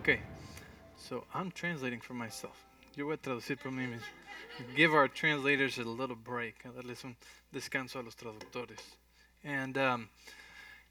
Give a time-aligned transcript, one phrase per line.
[0.00, 0.20] Okay,
[0.96, 2.56] so I'm translating for myself.
[2.96, 4.00] Yo voy a traducir por mí mismo.
[4.74, 6.54] Give our translators a little break.
[6.64, 7.14] Darles un
[7.54, 8.80] descanso a los traductores.
[9.44, 10.08] And um,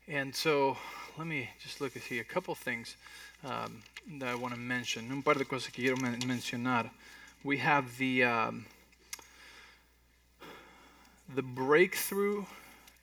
[0.08, 0.78] and so
[1.18, 2.22] let me just look at here.
[2.22, 2.98] A couple things
[3.44, 3.82] um,
[4.20, 5.10] that I want to mention.
[5.12, 6.92] Un par de cosas que quiero men- mencionar.
[7.44, 8.68] We have the um,
[11.34, 12.46] the breakthrough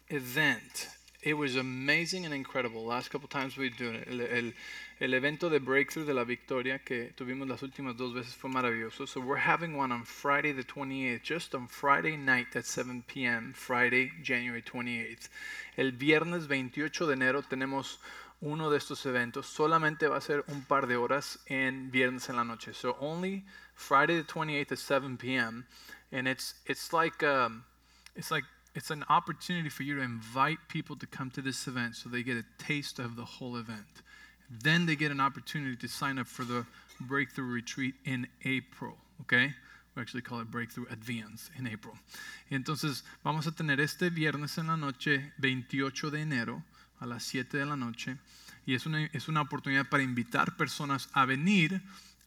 [0.09, 0.87] event.
[1.23, 2.85] It was amazing and incredible.
[2.85, 4.07] Last couple times we do it.
[4.09, 4.53] El, el,
[5.01, 9.09] el evento de breakthrough de la victoria que tuvimos las últimas dos veces fue maravilloso.
[9.09, 13.53] So we're having one on Friday the 28th, just on Friday night at 7 p.m.
[13.55, 15.29] Friday, January 28th.
[15.77, 17.99] El viernes 28 de enero tenemos
[18.41, 19.47] uno de estos eventos.
[19.47, 22.75] Solamente va a ser un par de horas en viernes en la noche.
[22.75, 23.45] So only
[23.75, 25.67] Friday the 28th at 7 p.m.
[26.13, 27.65] And it's it's like um,
[28.15, 28.45] it's like
[28.77, 32.23] it's an opportunity for you to invite people to come to this event so they
[32.23, 34.03] get a taste of the whole event.
[34.51, 36.67] Then they get an opportunity to sign up for the
[37.01, 39.55] breakthrough retreat in April, okay?
[39.95, 41.95] We actually call it Breakthrough Advance in April.
[42.51, 46.63] Entonces vamos a tener este viernes en la noche, 28 de enero,
[47.01, 48.19] a las 7 de la noche,
[48.67, 51.81] y es una, es una oportunidad para invitar personas a venir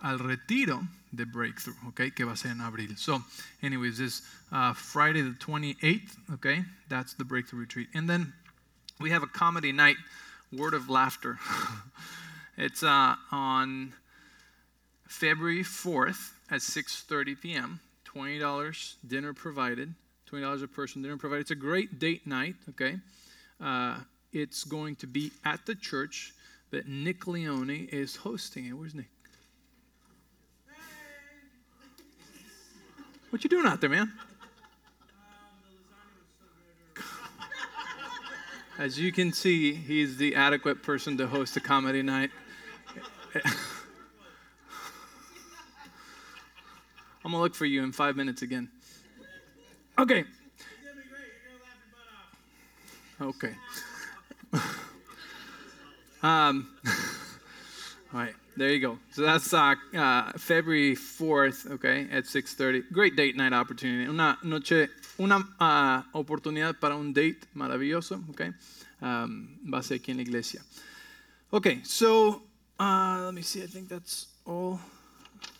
[0.03, 0.81] al retiro
[1.13, 2.95] de Breakthrough, okay, que va a ser en abril.
[2.97, 3.21] So,
[3.61, 7.87] anyways, this uh, Friday the 28th, okay, that's the Breakthrough retreat.
[7.93, 8.33] And then
[8.99, 9.97] we have a comedy night,
[10.51, 11.39] Word of Laughter.
[12.57, 13.93] it's uh, on
[15.07, 17.79] February 4th at 6:30 p.m.
[18.15, 19.93] $20 dinner provided.
[20.31, 21.41] $20 a person, dinner provided.
[21.41, 22.97] It's a great date night, okay?
[23.59, 23.97] Uh,
[24.31, 26.33] it's going to be at the church
[26.71, 28.73] that Nick Leone is hosting it.
[28.73, 29.09] Where's Nick?
[33.29, 34.11] What you doing out there, man?
[38.79, 42.31] As you can see, he's the adequate person to host a comedy night.
[47.23, 48.69] I'm gonna look for you in five minutes again.
[49.99, 50.23] Okay.
[53.21, 53.53] Okay.
[56.23, 56.69] um,
[58.13, 58.99] all right, there you go.
[59.11, 62.91] So that's uh, uh, February 4th, okay, at 6:30.
[62.91, 64.05] Great date night opportunity.
[64.05, 68.51] Una noche, una uh, oportunidad para un date maravilloso, okay.
[69.01, 70.61] Um, va a ser aquí en la iglesia.
[71.53, 72.41] Okay, so
[72.79, 73.63] let me see.
[73.63, 74.79] I think that's all.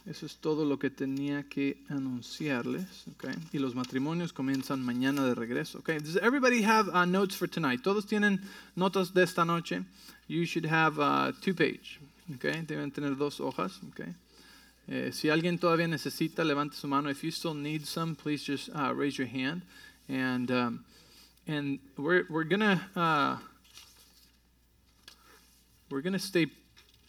[0.05, 3.05] Eso es todo lo que tenía que anunciarles.
[3.16, 3.33] Okay.
[3.53, 5.79] Y los matrimonios comienzan mañana de regreso.
[5.79, 5.99] Okay.
[5.99, 7.81] Does everybody have notes for tonight?
[7.81, 8.41] Todos tienen
[8.75, 9.85] notas de esta noche.
[10.27, 10.95] You should have
[11.41, 11.99] two page.
[12.35, 12.62] Okay.
[12.62, 13.79] Deben tener dos hojas.
[13.90, 14.13] Okay.
[14.88, 17.09] Eh, si alguien todavía necesita, levante su mano.
[17.09, 19.62] If you still need some, please just uh, raise your hand.
[20.07, 20.85] And um,
[21.47, 23.38] and we're we're gonna uh,
[25.91, 26.47] we're gonna stay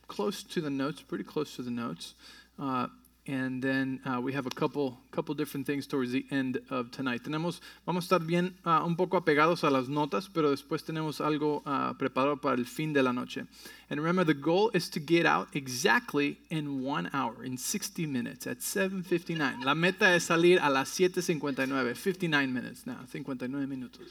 [0.08, 2.14] close to the notes, pretty close to the notes.
[2.58, 2.88] Uh,
[3.26, 7.22] and then uh, we have a couple, couple different things towards the end of tonight.
[7.22, 11.20] Tenemos, vamos a estar bien uh, un poco apegados a las notas, pero después tenemos
[11.20, 13.46] algo uh, preparado para el fin de la noche.
[13.90, 18.46] And remember, the goal is to get out exactly in one hour, in 60 minutes,
[18.46, 19.64] at 7.59.
[19.64, 24.10] La meta es salir a las 7.59, 59 minutes now, 59 minutos.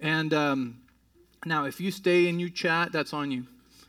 [0.00, 0.76] And um,
[1.44, 3.46] now, if you stay and you chat, that's on you.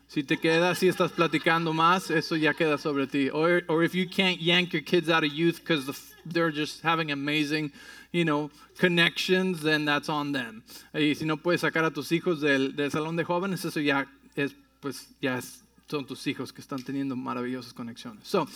[0.09, 3.29] Si te quedas, si estás platicando más, eso ya queda sobre ti.
[3.29, 6.81] Or, or if you can't yank your kids out of youth because the, they're just
[6.81, 7.71] having amazing,
[8.11, 8.49] you know,
[8.79, 10.63] connections, then that's on them.
[10.95, 14.07] Y si no puedes sacar a tus hijos del, del salón de jóvenes, eso ya
[14.35, 18.23] es, pues, ya es, son tus hijos que están teniendo maravillosas conexiones.
[18.23, 18.47] So,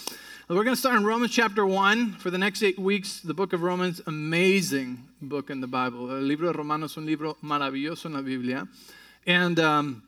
[0.50, 3.22] we're going to start in Romans chapter 1 for the next eight weeks.
[3.22, 6.10] The book of Romans, amazing book in the Bible.
[6.10, 8.68] El libro de Romanos es un libro maravilloso en la Biblia.
[9.28, 10.02] And, um,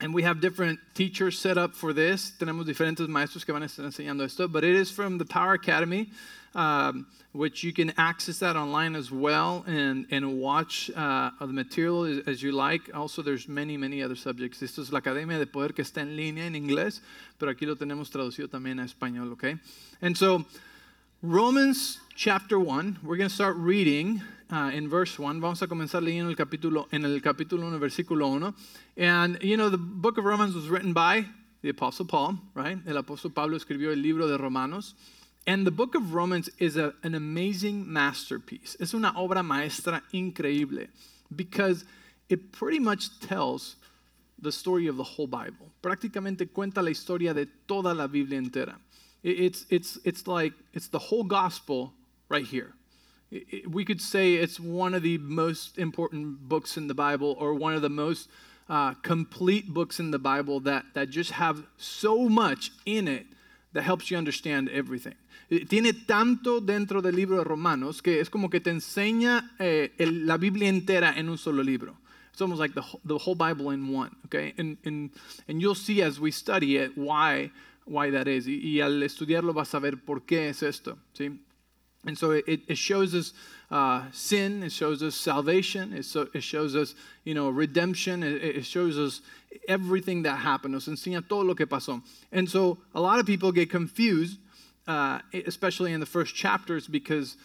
[0.00, 2.32] and we have different teachers set up for this.
[2.38, 5.52] Tenemos diferentes maestros que van a estar enseñando esto, but it is from the Power
[5.54, 6.10] Academy,
[6.54, 12.04] um, which you can access that online as well and, and watch uh, the material
[12.04, 12.90] as, as, you like.
[12.94, 14.62] Also, there's many, many other subjects.
[14.62, 17.00] Esto es la Academia de Poder que está en línea en inglés,
[17.38, 19.56] pero aquí lo tenemos traducido también a español, okay?
[20.00, 20.44] And so,
[21.22, 25.40] Romans chapter 1, we're going to start reading uh, in verse 1.
[25.40, 28.54] Vamos a comenzar leyendo el capítulo, en el capítulo 1, versículo 1.
[28.96, 31.26] And, you know, the book of Romans was written by
[31.62, 32.78] the Apostle Paul, right?
[32.86, 34.94] El apóstol Pablo escribió el libro de Romanos.
[35.46, 38.76] And the book of Romans is a, an amazing masterpiece.
[38.78, 40.88] Es una obra maestra increíble
[41.34, 41.84] because
[42.28, 43.76] it pretty much tells
[44.38, 45.72] the story of the whole Bible.
[45.82, 48.76] Prácticamente cuenta la historia de toda la Biblia entera.
[49.22, 51.92] It's, it's, it's like, it's the whole gospel
[52.28, 52.74] right here.
[53.68, 57.74] We could say it's one of the most important books in the Bible or one
[57.74, 58.28] of the most
[58.68, 63.26] uh, complete books in the Bible that, that just have so much in it
[63.72, 65.14] that helps you understand everything.
[65.50, 69.90] Eh, tiene tanto dentro del libro de Romanos que es como que te enseña eh,
[69.98, 71.96] el, la Biblia entera en un solo libro.
[72.32, 74.54] It's almost like the, the whole Bible in one, okay?
[74.56, 75.10] And, and,
[75.48, 77.50] and you'll see as we study it why,
[77.84, 78.46] why that is.
[78.46, 81.38] Y, y al estudiarlo vas a ver por qué es esto, ¿sí?
[82.06, 83.32] And so it, it shows us
[83.70, 86.94] uh, sin, it shows us salvation, it, so, it, shows us,
[87.24, 89.20] you know, redemption, it, it, shows us
[89.68, 92.02] everything that happened, nos enseña todo lo que pasó.
[92.32, 94.38] And so a lot of people get confused,
[94.88, 97.36] uh, especially in the first chapters, because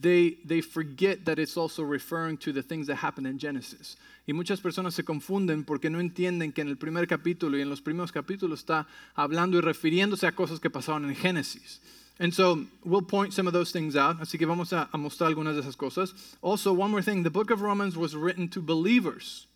[0.00, 3.96] they, they forget that it's also referring to the things that happened in Genesis.
[4.26, 7.70] Y muchas personas se confunden porque no entienden que en el primer capítulo y en
[7.70, 11.80] los primeros capítulos está hablando y refiriéndose a cosas que pasaron en Génesis.
[12.20, 14.20] And so we'll point some of those things out.
[14.20, 16.12] Así que vamos a, mostrar algunas de esas cosas.
[16.42, 19.46] Also, one more thing the book of Romans was written to believers,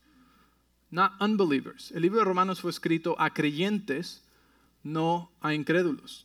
[0.91, 1.93] not unbelievers.
[1.95, 4.19] El libro de Romanos fue escrito a creyentes,
[4.83, 6.25] no a incrédulos.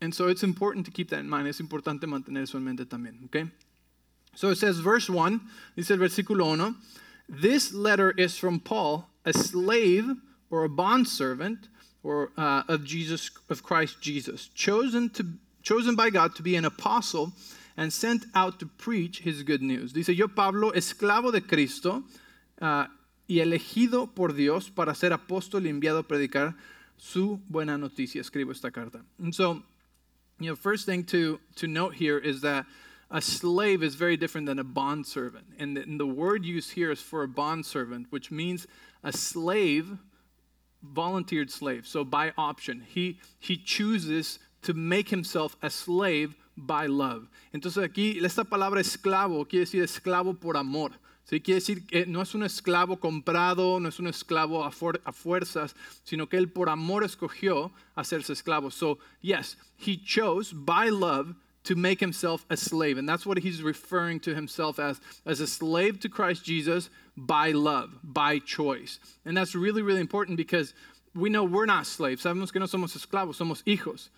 [0.00, 1.48] And so it's important to keep that in mind.
[1.48, 3.24] Es importante mantener eso en mente también.
[3.26, 3.50] Okay?
[4.34, 5.40] So it says, verse 1,
[5.76, 6.76] dice el versículo 1,
[7.28, 10.16] this letter is from Paul, a slave
[10.50, 11.68] or a bondservant
[12.02, 15.24] or uh, of Jesus of Christ Jesus, chosen to
[15.62, 17.32] chosen by God to be an apostle
[17.76, 19.92] and sent out to preach his good news.
[19.92, 22.02] Dice yo Pablo, esclavo de Cristo
[22.60, 22.86] uh,
[23.28, 26.54] y elegido por Dios para ser apóstol y enviado a predicar
[26.96, 28.20] su buena noticia.
[28.20, 29.00] Escribo esta carta.
[29.18, 29.62] And so,
[30.40, 32.66] you know, first thing to to note here is that
[33.10, 35.46] a slave is very different than a bond servant.
[35.58, 38.66] And the, and the word used here is for a bond servant, which means
[39.02, 39.98] a slave
[40.82, 42.84] volunteered slave, so by option.
[42.86, 47.28] He, he chooses to make himself a slave by love.
[47.52, 50.92] Entonces aquí esta palabra esclavo quiere decir esclavo por amor.
[51.24, 51.40] ¿sí?
[51.40, 55.12] Quiere decir que no es un esclavo comprado, no es un esclavo a, fuer a
[55.12, 58.70] fuerzas, sino que él por amor escogió hacerse esclavo.
[58.70, 61.34] So, yes, he chose by love
[61.68, 62.96] to make himself a slave.
[62.96, 67.52] And that's what he's referring to himself as, as a slave to Christ Jesus by
[67.52, 68.98] love, by choice.
[69.26, 70.72] And that's really, really important because
[71.14, 72.24] we know we're not slaves.
[72.24, 74.08] Sabemos que no somos esclavos, somos hijos.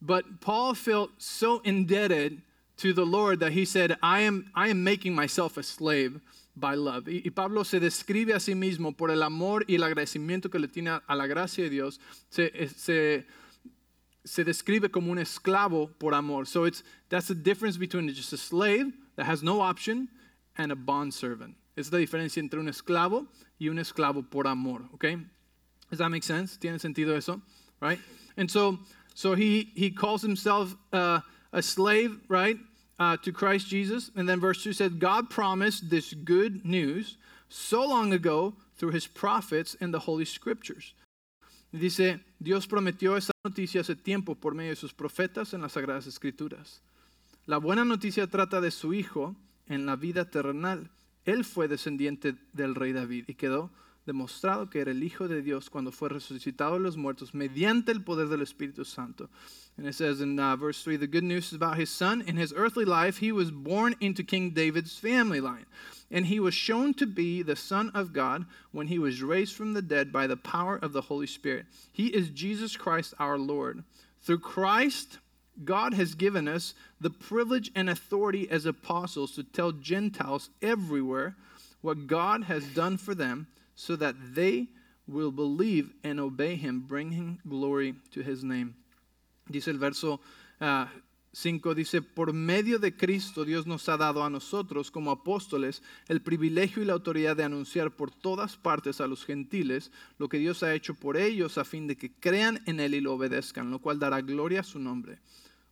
[0.00, 2.42] But Paul felt so indebted
[2.76, 6.20] to the Lord that he said, I am, I am making myself a slave
[6.54, 7.08] by love.
[7.08, 10.68] Y, Pablo se describe a sí mismo por el amor y el agradecimiento que le
[10.68, 11.98] tiene a la gracia de Dios.
[12.28, 13.26] Se, eh, se
[14.24, 16.44] se describe como un esclavo por amor.
[16.46, 20.08] So it's that's the difference between just a slave that has no option
[20.56, 21.54] and a bond servant.
[21.76, 23.26] Es la diferencia entre un esclavo
[23.58, 24.82] y un esclavo por amor.
[24.94, 25.16] Okay,
[25.88, 26.56] does that make sense?
[26.56, 27.40] ¿Tiene sentido eso?
[27.80, 27.98] Right?
[28.36, 28.78] And so
[29.14, 31.20] so he he calls himself uh,
[31.52, 32.58] a slave, right,
[32.98, 34.10] uh, to Christ Jesus.
[34.16, 37.16] And then verse two says, God promised this good news
[37.48, 40.94] so long ago through his prophets in the holy scriptures.
[41.72, 46.06] Dice, Dios prometió esa noticia hace tiempo por medio de sus profetas en las Sagradas
[46.06, 46.82] Escrituras.
[47.46, 49.36] La buena noticia trata de su hijo
[49.66, 50.90] en la vida terrenal.
[51.24, 53.70] Él fue descendiente del rey David y quedó
[54.06, 58.02] demostrado que era el Hijo de Dios cuando fue resucitado de los muertos mediante el
[58.02, 59.28] poder del Espíritu Santo.
[59.76, 62.22] And it says in uh, verse 3 the good news is about his son.
[62.26, 65.66] In his earthly life, he was born into King David's family line.
[66.10, 69.74] And he was shown to be the Son of God when he was raised from
[69.74, 71.66] the dead by the power of the Holy Spirit.
[71.92, 73.84] He is Jesus Christ our Lord.
[74.20, 75.18] Through Christ,
[75.64, 81.36] God has given us the privilege and authority as apostles to tell Gentiles everywhere
[81.80, 83.46] what God has done for them
[83.80, 84.68] so that they
[85.08, 88.74] will believe and obey him, bringing glory to his name.
[89.48, 90.20] Dice el verso
[90.60, 90.84] uh,
[91.32, 96.20] 5 dice, por medio de Cristo Dios nos ha dado a nosotros como apóstoles el
[96.20, 100.62] privilegio y la autoridad de anunciar por todas partes a los gentiles lo que Dios
[100.62, 103.78] ha hecho por ellos a fin de que crean en Él y lo obedezcan, lo
[103.78, 105.20] cual dará gloria a su nombre.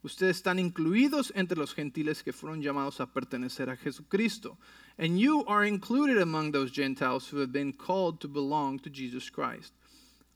[0.05, 4.57] Ustedes están incluidos entre los gentiles que fueron llamados a pertenecer a Jesucristo.
[4.97, 9.29] And you are included among those Gentiles who have been called to belong to Jesus
[9.29, 9.73] Christ.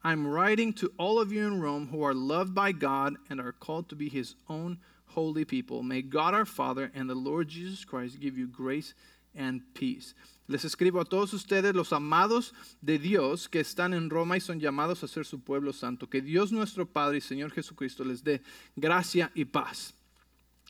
[0.02, 3.52] I'm writing to all of you in Rome who are loved by God and are
[3.52, 5.82] called to be his own holy people.
[5.84, 8.94] May God our Father and the Lord Jesus Christ give you grace
[9.34, 10.14] and peace.
[10.52, 14.60] Les escribo a todos ustedes, los amados de Dios que están en Roma y son
[14.60, 16.06] llamados a ser su pueblo santo.
[16.08, 18.42] Que Dios nuestro Padre y Señor Jesucristo les dé
[18.76, 19.94] gracia y paz.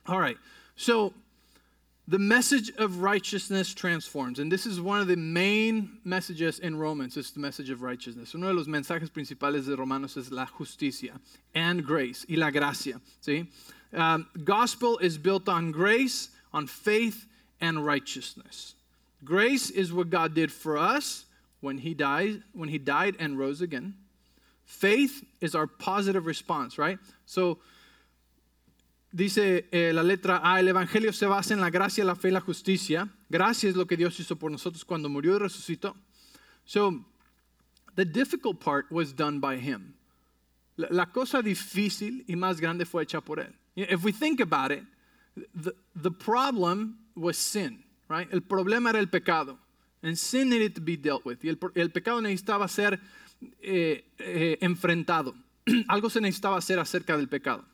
[0.07, 0.39] All right,
[0.77, 1.12] so
[2.07, 4.39] the message of righteousness transforms.
[4.39, 8.35] And this is one of the main messages in Romans, is the message of righteousness.
[8.35, 11.19] Uno de los mensajes principales de Romanos es la justicia
[11.57, 13.01] and grace, y la gracia.
[13.21, 13.49] ¿sí?
[13.93, 17.27] Um, gospel is built on grace, on faith,
[17.61, 18.77] and righteousness.
[19.25, 21.26] Grace is what God did for us
[21.61, 23.95] when he died, when he died and rose again.
[24.64, 26.99] Faith is our positive response, right?
[27.26, 27.59] So
[29.14, 32.33] dice eh, la letra A, el evangelio se basa en la gracia, la fe y
[32.33, 33.09] la justicia.
[33.31, 35.95] Gracia es lo que Dios hizo por nosotros cuando murió y resucitó.
[36.64, 37.05] So
[37.95, 39.95] the difficult part was done by him.
[40.76, 43.52] La, la cosa difícil y más grande fue hecha por él.
[43.76, 44.85] If we think about it,
[45.55, 48.28] the, the problem was sin, right?
[48.31, 49.59] El problema era el pecado.
[50.02, 51.45] And sin needed to be dealt with.
[51.45, 53.00] Y el, el pecado necesitaba ser
[53.62, 55.35] eh, eh, enfrentado.
[55.88, 57.64] Algo se necesitaba hacer acerca del pecado.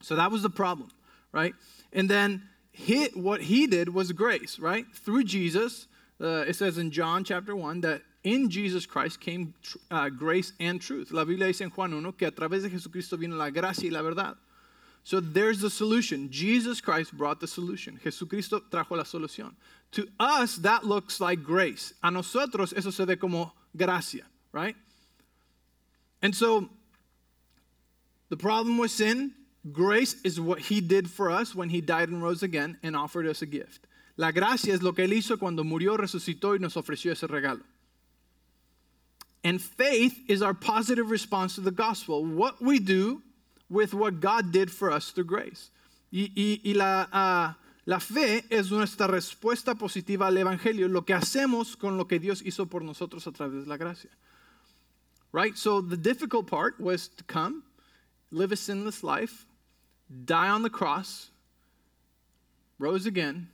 [0.00, 0.88] So that was the problem,
[1.32, 1.54] right?
[1.92, 2.42] And then
[2.72, 4.86] he, what he did was grace, right?
[4.94, 5.86] Through Jesus,
[6.20, 9.54] uh, it says in John chapter 1 that in Jesus Christ came
[9.90, 11.12] uh, grace and truth.
[11.12, 13.90] La Biblia dice en Juan 1 que a través de Jesucristo vino la gracia y
[13.90, 14.36] la verdad.
[15.04, 16.30] So there's the solution.
[16.30, 17.98] Jesus Christ brought the solution.
[18.04, 19.52] Jesucristo trajo la solución.
[19.92, 21.92] To us, that looks like grace.
[22.02, 24.76] A nosotros, eso se ve como gracia, right?
[26.22, 26.68] And so
[28.28, 29.32] the problem with sin,
[29.72, 33.26] grace is what he did for us when he died and rose again and offered
[33.26, 33.86] us a gift.
[34.16, 37.62] La gracia es lo que él hizo cuando murió, resucitó y nos ofreció ese regalo.
[39.42, 42.24] And faith is our positive response to the gospel.
[42.24, 43.22] What we do
[43.72, 45.70] with what God did for us through grace.
[46.12, 47.54] Y, y, y la, uh,
[47.86, 52.42] la fe es nuestra respuesta positiva al Evangelio, lo que hacemos con lo que Dios
[52.42, 54.10] hizo por nosotros a través de la gracia.
[55.32, 55.56] Right?
[55.56, 57.62] So the difficult part was to come,
[58.30, 59.46] live a sinless life,
[60.24, 61.30] die on the cross,
[62.78, 63.48] rose again,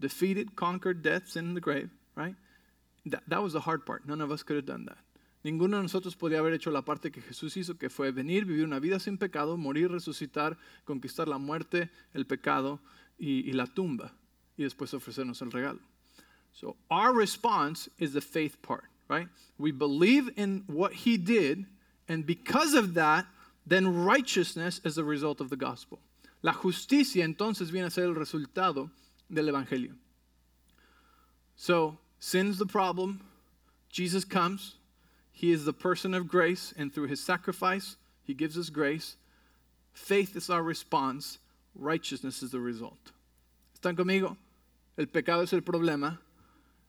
[0.00, 2.36] defeated, conquered death, sin, the grave, right?
[3.06, 4.06] That, that was the hard part.
[4.06, 4.98] None of us could have done that.
[5.44, 8.64] Ninguno de nosotros podía haber hecho la parte que Jesús hizo, que fue venir, vivir
[8.64, 12.80] una vida sin pecado, morir, resucitar, conquistar la muerte, el pecado
[13.18, 14.14] y, la tumba,
[14.56, 15.80] y después ofrecernos el regalo.
[16.54, 19.28] So our response is the faith part, right?
[19.58, 21.66] We believe in what he did,
[22.08, 23.26] and because of that,
[23.66, 25.98] then righteousness is the result of the gospel.
[26.42, 28.90] La justicia entonces viene a ser el resultado
[29.28, 29.94] del evangelio.
[31.56, 33.20] So, sin's the problem.
[33.90, 34.76] Jesus comes,
[35.34, 39.16] he is the person of grace, and through his sacrifice, he gives us grace.
[39.92, 41.38] Faith is our response,
[41.74, 43.10] righteousness is the result.
[43.76, 44.36] ¿Están conmigo?
[44.96, 46.18] El pecado es el problema.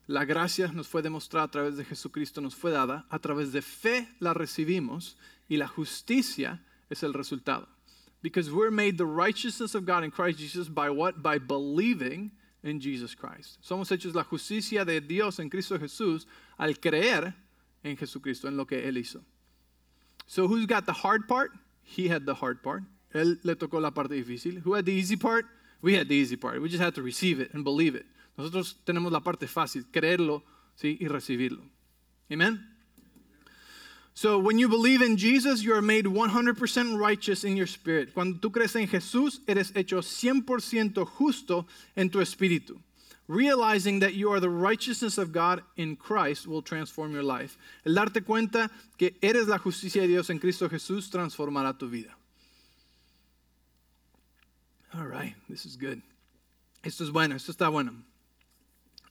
[0.07, 3.05] La gracia nos fue demostrada a través de Jesucristo, nos fue dada.
[3.09, 5.15] A través de fe la recibimos
[5.49, 7.67] y la justicia es el resultado.
[8.21, 11.23] Because we're made the righteousness of God in Christ Jesus by what?
[11.23, 12.31] By believing
[12.63, 13.59] in Jesus Christ.
[13.63, 16.27] Somos hechos la justicia de Dios en Cristo Jesús
[16.59, 17.33] al creer
[17.85, 19.23] en Jesucristo, en lo que Él hizo.
[20.27, 21.51] So who's got the hard part?
[21.83, 22.83] He had the hard part.
[23.13, 24.61] Él le tocó la parte difícil.
[24.65, 25.45] Who had the easy part?
[25.81, 26.61] We had the easy part.
[26.61, 28.05] We just had to receive it and believe it.
[28.37, 30.43] Nosotros tenemos la parte fácil, creerlo
[30.75, 30.97] ¿sí?
[30.99, 31.63] y recibirlo.
[32.29, 32.59] Amen?
[34.13, 38.13] So when you believe in Jesus, you are made 100% righteous in your spirit.
[38.13, 42.81] Cuando tú crees en Jesús, eres hecho 100% justo en tu espíritu.
[43.27, 47.57] Realizing that you are the righteousness of God in Christ will transform your life.
[47.85, 52.13] El darte cuenta que eres la justicia de Dios en Cristo Jesús transformará tu vida.
[54.93, 56.01] All right, this is good.
[56.83, 57.93] Esto es bueno, esto está bueno.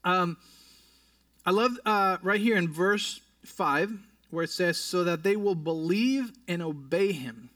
[0.05, 0.37] Um,
[1.45, 3.99] I love uh, right here in verse 5
[4.35, 7.51] where it says, so that they will believe and obey him.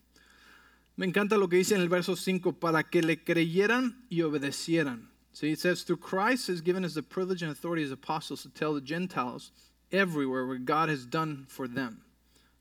[0.96, 5.07] Me encanta lo que dice en el verso 5, para que le creyeran y obedecieran.
[5.38, 8.48] So it says, through Christ has given us the privilege and authority as apostles to
[8.48, 9.52] tell the Gentiles
[9.92, 12.02] everywhere what God has done for them,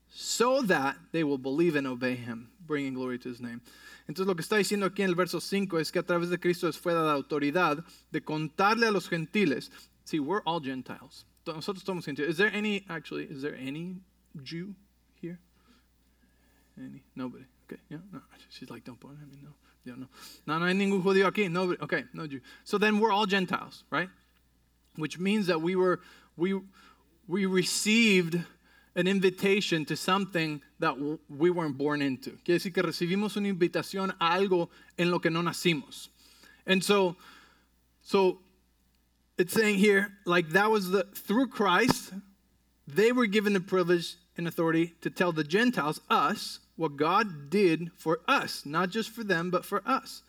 [0.08, 3.62] so that they will believe and obey him, bringing glory to his name.
[4.08, 6.38] Entonces lo que está diciendo aquí en el verso 5 es que a través de
[6.38, 9.70] Cristo les fue dada autoridad de contarle a los gentiles.
[10.04, 11.24] See, we're all Gentiles.
[11.48, 12.30] Nosotros somos gentiles.
[12.30, 13.96] Is there any, actually, is there any
[14.44, 14.76] Jew
[15.20, 15.40] here?
[16.78, 17.02] Any?
[17.16, 17.44] Nobody.
[17.66, 18.20] Okay, yeah, no.
[18.50, 19.50] She's like, don't I mean, no.
[19.84, 20.06] Yeah, no.
[20.46, 21.50] No, no hay ningún judío aquí.
[21.50, 22.40] No, okay, no Jew.
[22.64, 24.08] So then we're all Gentiles, right?
[24.96, 26.00] Which means that we were,
[26.36, 26.60] we,
[27.26, 28.38] we received
[28.96, 30.96] an invitation to something that
[31.28, 32.30] we weren't born into.
[32.44, 34.68] Quiere decir que recibimos una invitación a algo
[34.98, 36.08] en lo que no nacimos.
[36.66, 37.16] And so,
[38.02, 38.40] so
[39.38, 42.12] it's saying here, like that was the, through Christ,
[42.88, 47.90] they were given the privilege and authority to tell the Gentiles, us, what God did
[47.96, 50.22] for us, not just for them, but for us,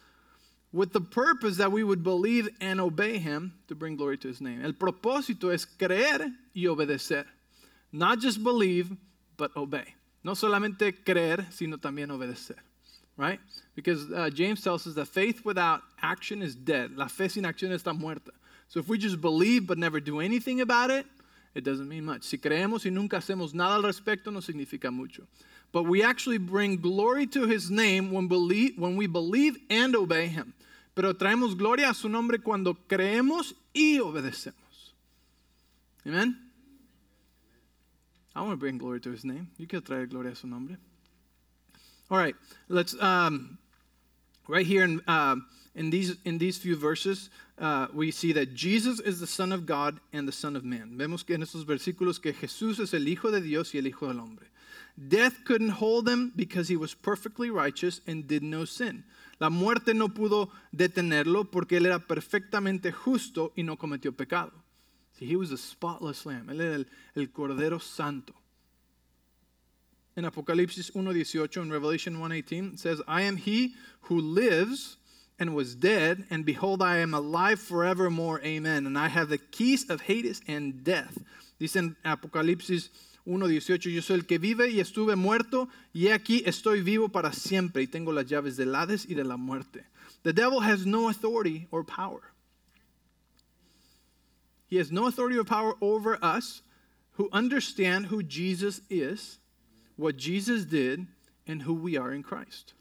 [0.74, 4.42] with the purpose that we would believe and obey Him to bring glory to His
[4.42, 4.66] name.
[4.66, 7.26] El propósito es creer y obedecer.
[7.92, 8.92] Not just believe,
[9.38, 9.96] but obey.
[10.24, 12.56] No solamente creer, sino también obedecer.
[13.16, 13.40] Right?
[13.76, 16.96] Because uh, James tells us that faith without action is dead.
[16.96, 18.32] La fe sin acción está muerta.
[18.70, 21.06] So if we just believe but never do anything about it,
[21.56, 22.24] it doesn't mean much.
[22.24, 25.28] Si creemos y nunca hacemos nada al respecto, no significa mucho.
[25.72, 30.28] But we actually bring glory to his name when, believe, when we believe and obey
[30.28, 30.54] him.
[30.96, 34.94] Pero traemos gloria a su nombre cuando creemos y obedecemos.
[36.06, 36.36] Amen?
[38.36, 39.50] I want to bring glory to his name.
[39.58, 40.78] You can traer gloria a su nombre.
[42.10, 42.36] All right,
[42.68, 43.58] let's, um,
[44.48, 47.30] right here in, um, in, these, in these few verses,
[47.60, 50.96] uh, we see that Jesus is the Son of God and the Son of Man.
[50.98, 54.08] Vemos que en estos versículos que Jesús es el Hijo de Dios y el Hijo
[54.08, 54.48] del Hombre.
[54.98, 59.04] Death couldn't hold him because he was perfectly righteous and did no sin.
[59.40, 64.52] La muerte no pudo detenerlo porque él era perfectamente justo y no cometió pecado.
[65.18, 66.50] See, he was a spotless lamb.
[66.50, 68.34] Él era el, el Cordero Santo.
[70.18, 74.98] In Apocalipsis 1.18 and Revelation 1.18 it says, I am he who lives
[75.40, 78.42] and was dead, and behold, I am alive forevermore.
[78.42, 78.86] Amen.
[78.86, 81.18] And I have the keys of Hades and death.
[81.60, 82.90] Dice en Apocalipsis
[83.26, 87.84] 1.18, yo soy el que vive y estuve muerto, y aquí estoy vivo para siempre,
[87.84, 89.86] y tengo las llaves del Hades y de la muerte.
[90.24, 92.22] The devil has no authority or power.
[94.68, 96.62] He has no authority or power over us
[97.14, 99.40] who understand who Jesus is,
[99.96, 101.08] what Jesus did,
[101.48, 102.74] and who we are in Christ.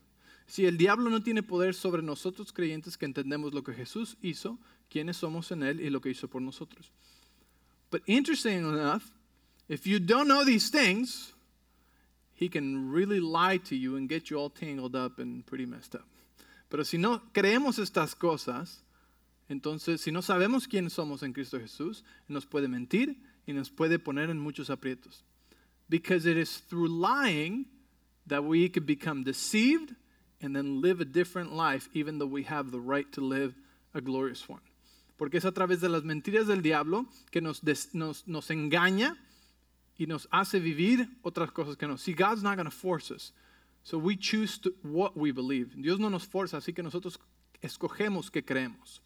[0.49, 4.59] Si el diablo no tiene poder sobre nosotros creyentes que entendemos lo que Jesús hizo,
[4.89, 6.91] quiénes somos en él y lo que hizo por nosotros.
[7.91, 9.05] But interesting enough,
[9.69, 11.35] if you don't know these things,
[12.35, 15.95] he can really lie to you and get you all tangled up and pretty messed
[15.95, 16.07] up.
[16.71, 18.83] Pero si no creemos estas cosas,
[19.51, 23.99] entonces si no sabemos quiénes somos en Cristo Jesús, nos puede mentir y nos puede
[23.99, 25.25] poner en muchos aprietos.
[25.91, 27.67] Because it is through lying
[28.27, 29.95] that we can become deceived
[30.41, 33.55] and then live a different life, even though we have the right to live
[33.95, 34.61] a glorious one.
[35.19, 39.17] Porque es a través de las mentiras del diablo que nos, des, nos, nos engaña
[39.99, 41.97] y nos hace vivir otras cosas que no.
[41.97, 43.33] See, God's not going to force us.
[43.83, 45.75] So we choose to, what we believe.
[45.81, 47.19] Dios no nos forza, así que nosotros
[47.63, 49.01] escogemos que creemos.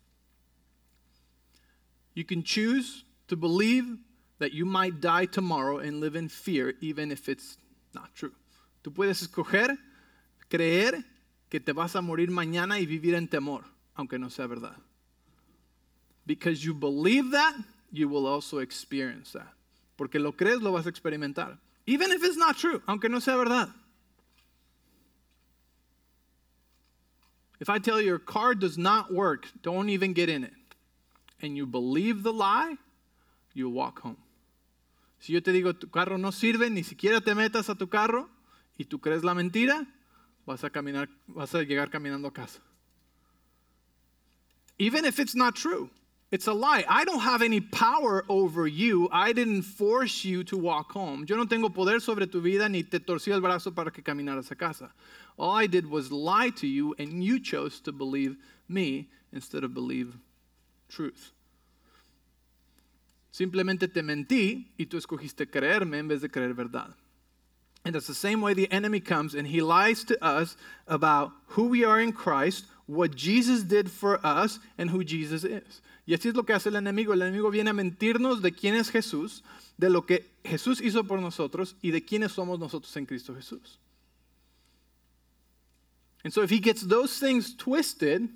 [2.15, 3.97] You can choose to believe
[4.39, 7.57] that you might die tomorrow and live in fear, even if it's
[7.95, 8.33] not true.
[8.85, 9.79] Tú puedes escoger
[10.51, 11.05] creer
[11.53, 14.75] que te vas a morir mañana y vivir en temor, aunque no sea verdad.
[16.25, 17.55] Because you believe that,
[17.91, 19.53] you will also experience that.
[19.99, 21.59] Porque lo crees, lo vas a experimentar.
[21.87, 23.69] Even if it's not true, aunque no sea verdad.
[27.61, 30.55] If I tell you your car does not work, don't even get in it.
[31.43, 32.79] And you believe the lie,
[33.53, 34.17] you walk home.
[35.21, 38.31] Si yo te digo tu carro no sirve, ni siquiera te metas a tu carro
[38.79, 39.87] y tú crees la mentira,
[40.47, 42.61] vas a caminar, vas a llegar caminando a casa.
[44.79, 45.91] Even if it's not true,
[46.31, 46.85] it's a lie.
[46.89, 49.09] I don't have any power over you.
[49.13, 51.27] I didn't force you to walk home.
[51.29, 54.51] Yo no tengo poder sobre tu vida ni te torcí el brazo para que caminaras
[54.51, 54.91] a casa.
[55.39, 59.75] All I did was lie to you and you chose to believe me instead of
[59.75, 60.17] believe
[60.89, 61.33] truth.
[63.31, 66.95] Simplemente te mentí y tú escogiste creerme en vez de creer verdad.
[67.85, 71.65] And it's the same way the enemy comes and he lies to us about who
[71.69, 75.81] we are in Christ, what Jesus did for us, and who Jesus is.
[76.07, 77.13] Y así es lo que hace el enemigo.
[77.13, 79.43] El enemigo viene a mentirnos de quién es Jesús,
[79.79, 83.79] de lo que Jesús hizo por nosotros y de quiénes somos nosotros en Cristo Jesús.
[86.25, 88.29] And so if he gets those things twisted,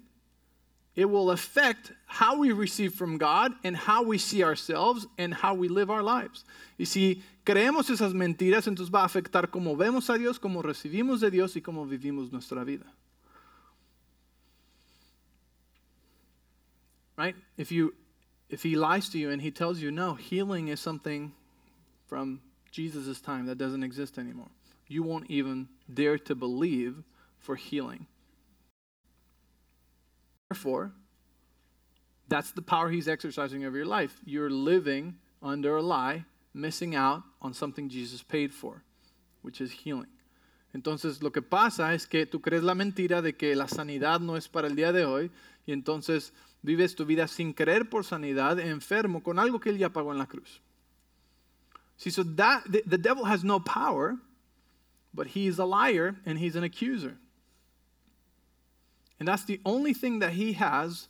[0.97, 5.55] it will affect how we receive from God and how we see ourselves and how
[5.55, 6.45] we live our lives.
[6.79, 11.21] Y si creemos esas mentiras, entonces va a afectar cómo vemos a Dios, cómo recibimos
[11.21, 12.87] de Dios y cómo vivimos nuestra vida.
[17.19, 17.37] Right?
[17.59, 17.95] If you
[18.49, 21.33] if he lies to you and he tells you no, healing is something
[22.07, 24.49] from Jesus' time that doesn't exist anymore.
[24.89, 27.03] You won't even dare to believe
[27.39, 28.07] for healing.
[30.49, 30.93] Therefore,
[32.29, 34.21] that's the power he's exercising over your life.
[34.25, 38.83] You're living under a lie, missing out on something Jesus paid for,
[39.43, 40.09] which is healing.
[40.75, 44.37] Entonces, lo que pasa es que tú crees la mentira de que la sanidad no
[44.37, 45.31] es para el día de hoy
[45.67, 46.33] y entonces
[46.63, 50.19] vives tu vida sin creer por sanidad, enfermo con algo que él ya pagó en
[50.19, 50.61] la cruz.
[51.97, 54.19] See, so that the, the devil has no power,
[55.15, 57.17] but he's a liar and he's an accuser.
[59.19, 61.09] And that's the only thing that he has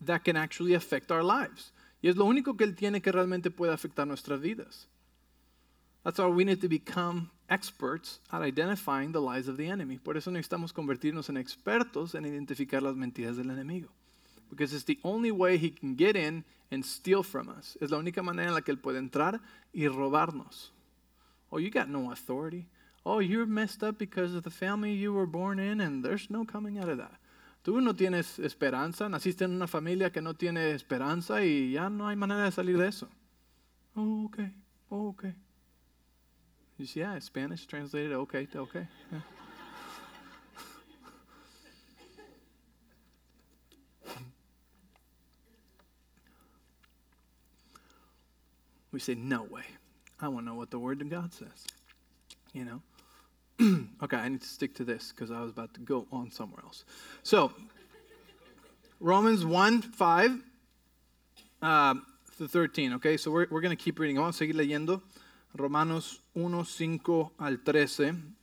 [0.00, 1.72] that can actually affect our lives.
[2.02, 4.86] Y es lo único que él tiene que realmente puede afectar nuestras vidas.
[6.02, 9.96] That's why we need to become experts at identifying the lies of the enemy.
[9.96, 13.88] Por eso necesitamos convertirnos en expertos en identificar las mentiras del enemigo.
[14.50, 17.76] because it's the only way he can get in and steal from us.
[17.80, 19.40] Es la única manera en la que él puede entrar
[19.72, 20.70] y robarnos.
[21.50, 22.66] Oh, you got no authority.
[23.06, 26.44] Oh, you're messed up because of the family you were born in, and there's no
[26.44, 27.12] coming out of that.
[27.64, 32.06] Tú no tienes esperanza, naciste en una familia que no tiene esperanza y ya no
[32.06, 33.08] hay manera de salir de eso.
[33.96, 34.50] Oh, okay,
[34.90, 35.32] oh, okay.
[36.78, 38.86] You see, yeah, Spanish translated, okay, okay.
[39.10, 39.20] Yeah.
[48.90, 49.64] we say, no way.
[50.20, 51.66] I want to know what the Word of God says.
[52.52, 52.82] You know?
[54.02, 56.62] okay, I need to stick to this because I was about to go on somewhere
[56.64, 56.84] else.
[57.22, 57.52] So,
[59.00, 60.42] Romans 1 5
[61.62, 61.94] uh,
[62.38, 62.94] to 13.
[62.94, 64.16] Okay, so we're, we're going to keep reading.
[64.16, 65.02] Vamos a seguir leyendo.
[65.56, 68.34] Romanos 1 5 al 13.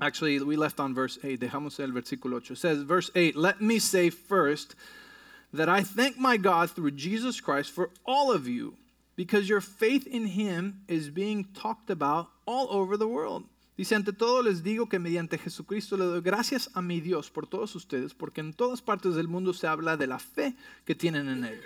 [0.00, 1.40] Actually, we left on verse 8.
[1.40, 2.50] Dejamos el versículo 8.
[2.52, 4.74] It says, verse 8, Let me say first
[5.52, 8.74] that I thank my God through Jesus Christ for all of you
[9.16, 13.44] because your faith in him is being talked about all over the world.
[13.78, 17.46] Dice, ante todo les digo que mediante Jesucristo le doy gracias a mi Dios por
[17.46, 21.28] todos ustedes, porque en todas partes del mundo se habla de la fe que tienen
[21.28, 21.60] en Él.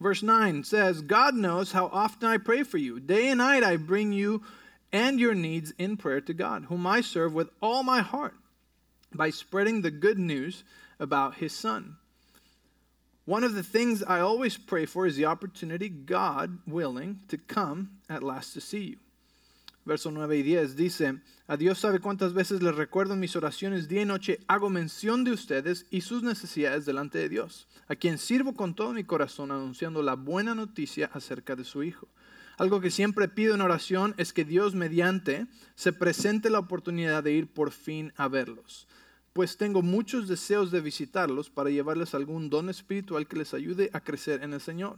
[0.00, 2.98] Verse 9 says, God knows how often I pray for you.
[2.98, 4.40] Day and night I bring you
[4.90, 8.36] and your needs in prayer to God, whom I serve with all my heart
[9.12, 10.64] by spreading the good news
[10.98, 11.98] about His Son.
[13.26, 17.98] One of the things I always pray for is the opportunity, God willing, to come
[18.08, 18.96] at last to see you.
[19.84, 23.88] Verso 9 y 10 dice, a Dios sabe cuántas veces les recuerdo en mis oraciones
[23.88, 28.18] día y noche, hago mención de ustedes y sus necesidades delante de Dios, a quien
[28.18, 32.08] sirvo con todo mi corazón anunciando la buena noticia acerca de su Hijo.
[32.58, 37.32] Algo que siempre pido en oración es que Dios mediante se presente la oportunidad de
[37.32, 38.86] ir por fin a verlos
[39.32, 44.00] pues tengo muchos deseos de visitarlos para llevarles algún don espiritual que les ayude a
[44.00, 44.96] crecer en el Señor.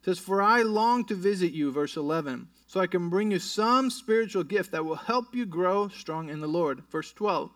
[0.00, 3.38] It says, For I long to visit you, verse 11, so I can bring you
[3.38, 6.82] some spiritual gift that will help you grow strong in the Lord.
[6.90, 7.50] Verse 12,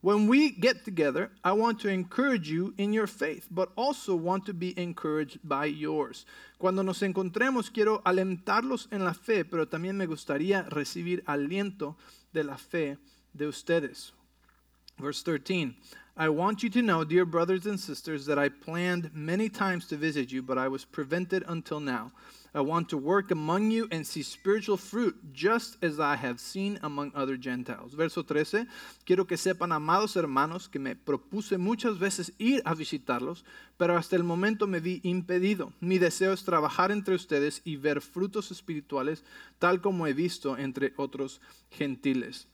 [0.00, 4.46] When we get together, I want to encourage you in your faith, but also want
[4.46, 6.24] to be encouraged by yours.
[6.58, 11.96] Cuando nos encontremos, quiero alentarlos en la fe, pero también me gustaría recibir aliento
[12.32, 12.96] de la fe
[13.34, 14.12] de ustedes.
[14.98, 15.74] Verse 13
[16.18, 19.96] I want you to know, dear brothers and sisters, that I planned many times to
[19.96, 22.10] visit you, but I was prevented until now.
[22.54, 26.78] I want to work among you and see spiritual fruit, just as I have seen
[26.82, 27.92] among other Gentiles.
[27.92, 28.66] Verso 13,
[29.04, 33.44] quiero que sepan, amados hermanos, que me propuse muchas veces ir a visitarlos,
[33.76, 35.74] pero hasta el momento me vi impedido.
[35.82, 39.22] Mi deseo es trabajar entre ustedes y ver frutos espirituales,
[39.58, 42.46] tal como he visto entre otros gentiles.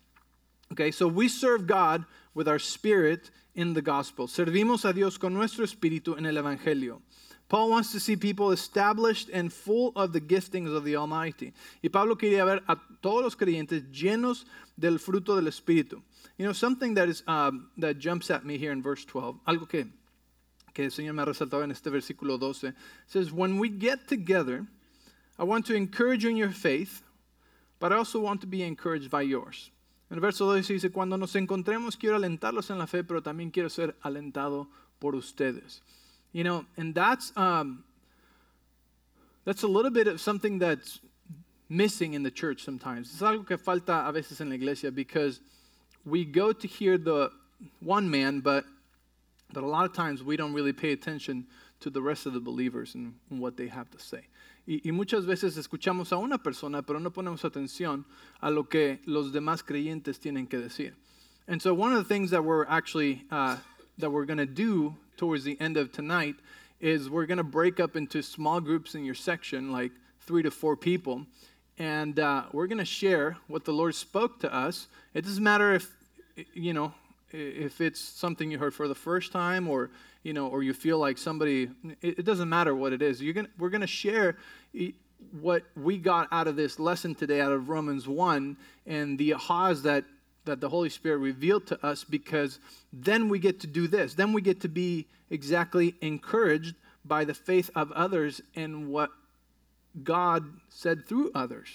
[0.72, 4.26] Okay, so we serve God with our spirit in the gospel.
[4.26, 7.00] Servimos a Dios con nuestro espíritu en el evangelio.
[7.48, 11.52] Paul wants to see people established and full of the giftings of the Almighty.
[11.82, 14.46] Y Pablo quería ver a todos los creyentes llenos
[14.78, 16.02] del fruto del espíritu.
[16.38, 19.68] You know, something that is um, that jumps at me here in verse 12, algo
[19.68, 19.86] que
[20.72, 22.72] que el Señor me ha resaltado en este versículo 12,
[23.06, 24.66] says, "When we get together,
[25.38, 27.02] I want to encourage you in your faith,
[27.78, 29.71] but I also want to be encouraged by yours."
[30.12, 33.51] En el verso 2 dice, cuando nos encontremos quiero alentarlos en la fe, pero también
[33.51, 35.81] quiero ser alentado por ustedes.
[36.35, 37.83] You know, and that's, um,
[39.46, 41.01] that's a little bit of something that's
[41.70, 43.11] missing in the church sometimes.
[43.14, 45.40] Es algo que falta a veces en la iglesia because
[46.05, 47.31] we go to hear the
[47.81, 48.66] one man, but,
[49.55, 51.46] but a lot of times we don't really pay attention
[51.81, 54.27] to the rest of the believers and, and what they have to say.
[54.66, 58.05] Y, y, muchas veces escuchamos a una persona, pero no ponemos atención
[58.40, 60.94] a lo que los demás creyentes tienen que decir.
[61.48, 63.57] And so one of the things that we're actually uh,
[63.98, 66.37] that we're going to do towards the end of tonight
[66.81, 70.51] is we're going to break up into small groups in your section, like three to
[70.51, 71.27] four people,
[71.79, 74.87] and uh, we're going to share what the Lord spoke to us.
[75.14, 75.90] It doesn't matter if
[76.55, 76.94] you know
[77.33, 79.90] if it's something you heard for the first time or
[80.22, 81.68] you know, or you feel like somebody,
[82.00, 83.20] it, it doesn't matter what it is.
[83.20, 84.37] You're gonna, we're going to share
[85.40, 88.56] what we got out of this lesson today, out of Romans 1,
[88.87, 90.04] and the ahas that,
[90.44, 92.58] that the Holy Spirit revealed to us, because
[92.92, 94.14] then we get to do this.
[94.14, 99.11] Then we get to be exactly encouraged by the faith of others and what
[100.02, 101.68] God said through others.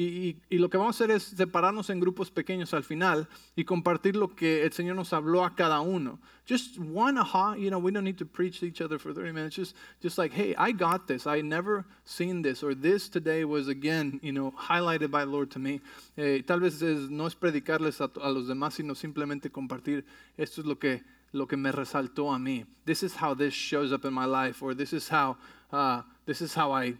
[0.00, 4.14] Y, lo que vamos a hacer es separarnos en grupos pequeños al final y compartir
[4.14, 6.20] lo que el Señor nos habló a cada uno.
[6.48, 9.32] Just one aha, you know, we don't need to preach to each other for 30
[9.32, 9.56] minutes.
[9.56, 11.26] Just, just like, hey, I got this.
[11.26, 12.62] I never seen this.
[12.62, 15.80] Or this today was again, you know, highlighted by the Lord to me.
[16.16, 20.04] Eh, tal vez es, no es predicarles a, a los demás, sino simplemente compartir.
[20.36, 22.64] Esto es lo que lo que me resaltó a mí.
[22.84, 25.36] This is how this shows up in my life, or this is how,
[25.72, 26.94] uh, this is how I,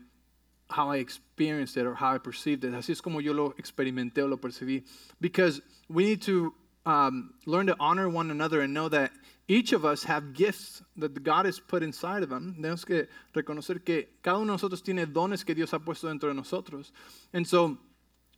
[0.70, 2.72] how I experienced it, or how I perceived it.
[2.72, 4.85] Así es como yo lo experimenté o lo percibí.
[5.20, 6.52] Because we need to
[6.85, 9.12] um, learn to honor one another and know that
[9.46, 12.54] each of us have gifts that God has put inside of them.
[12.59, 16.28] Tenemos que reconocer que cada uno de nosotros tiene dones que Dios ha puesto dentro
[16.28, 16.92] de nosotros.
[17.33, 17.78] And so,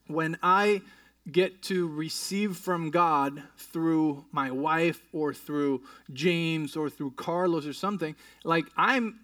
[0.07, 0.83] when I
[1.31, 7.73] get to receive from God through my wife or through James or through Carlos or
[7.73, 8.15] something,
[8.45, 9.21] like I'm,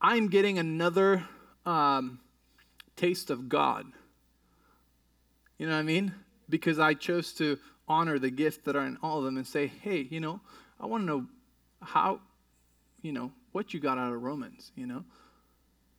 [0.00, 1.24] I'm getting another
[1.66, 2.20] um,
[2.96, 3.86] taste of God.
[5.58, 6.14] You know what I mean?
[6.48, 9.66] Because I chose to honor the gift that are in all of them and say,
[9.66, 10.40] hey, you know,
[10.80, 11.26] I want to know
[11.82, 12.20] how,
[13.02, 15.04] you know, what you got out of Romans, you know?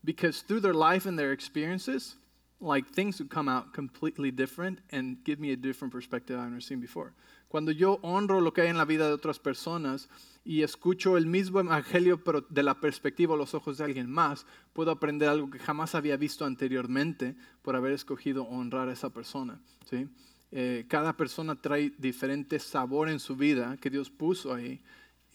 [0.03, 2.15] Because through their life and their experiences,
[2.59, 6.61] like things would come out completely different and give me a different perspective I've never
[6.61, 7.13] seen before.
[7.51, 10.07] Cuando yo honro lo que hay en la vida de otras personas
[10.45, 14.45] y escucho el mismo evangelio pero de la perspectiva o los ojos de alguien más,
[14.71, 19.59] puedo aprender algo que jamás había visto anteriormente por haber escogido honrar a esa persona.
[19.89, 20.07] ¿sí?
[20.53, 24.81] Eh, cada persona trae diferente sabor en su vida que Dios puso ahí.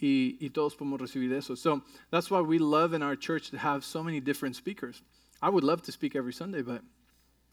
[0.01, 1.55] Y, y todos podemos recibir eso.
[1.55, 5.03] So that's why we love in our church to have so many different speakers.
[5.43, 6.81] I would love to speak every Sunday, but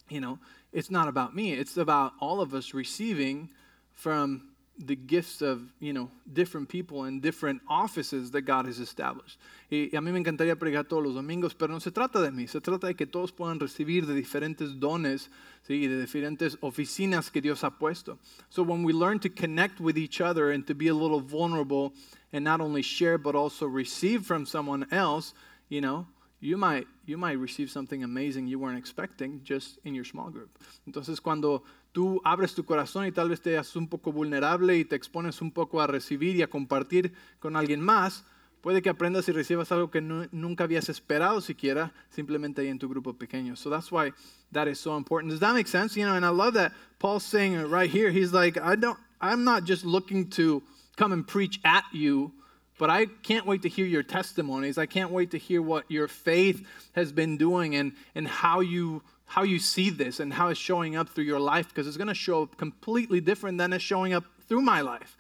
[0.10, 0.40] you know,
[0.72, 1.52] it's not about me.
[1.52, 3.50] It's about all of us receiving
[3.94, 9.40] from the gifts of, you know, different people and different offices that God has established.
[9.70, 12.32] Y, y a mí me encantaría predicar todos los domingos, pero no se trata de
[12.32, 15.30] mí, se trata de que todos puedan recibir de diferentes dones,
[15.68, 15.88] ¿sí?
[15.88, 18.18] de diferentes oficinas que Dios ha puesto.
[18.50, 21.94] So when we learn to connect with each other and to be a little vulnerable
[22.32, 25.34] and not only share but also receive from someone else,
[25.70, 26.08] you know,
[26.40, 30.50] you might, you might receive something amazing you weren't expecting just in your small group.
[30.86, 34.84] Entonces, cuando tú abres tu corazón y tal vez te haces un poco vulnerable y
[34.84, 38.26] te expones un poco a recibir y a compartir con alguien más,
[38.62, 42.80] puede que aprendas y recibas algo que no, nunca habías esperado siquiera simplemente ahí en
[42.80, 43.56] tu grupo pequeño.
[43.56, 44.12] So that's why
[44.52, 45.32] that is so important.
[45.32, 45.96] Does that make sense?
[45.96, 48.10] You know, and I love that Paul's saying it right here.
[48.10, 50.64] He's like, I don't, I'm not just looking to
[50.98, 52.34] come and preach at you
[52.80, 54.78] but I can't wait to hear your testimonies.
[54.78, 59.04] I can't wait to hear what your faith has been doing and, and how you
[59.26, 62.08] how you see this and how it's showing up through your life because it's going
[62.08, 65.18] to show up completely different than it's showing up through my life.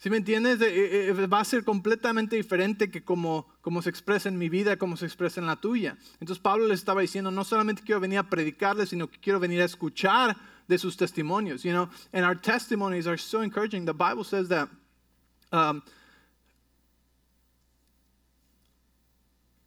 [0.00, 0.58] Si me entiendes?
[1.30, 5.04] Va a ser completamente diferente que como, como se expresa en mi vida, como se
[5.04, 5.98] expresa en la tuya.
[6.20, 9.60] Entonces Pablo les estaba diciendo, no solamente quiero venir a predicarles, sino que quiero venir
[9.60, 10.36] a escuchar
[10.68, 11.64] de sus testimonios.
[11.64, 11.90] You know?
[12.14, 13.84] And our testimonies are so encouraging.
[13.84, 14.70] The Bible says that
[15.52, 15.82] um,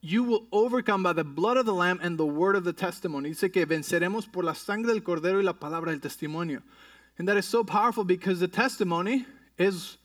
[0.06, 3.30] you will overcome by the blood of the Lamb and the word of the testimony.
[3.30, 6.62] Dice que venceremos por la sangre del cordero y la palabra del testimonio.
[7.18, 9.26] And that is so powerful because the testimony
[9.58, 9.98] is,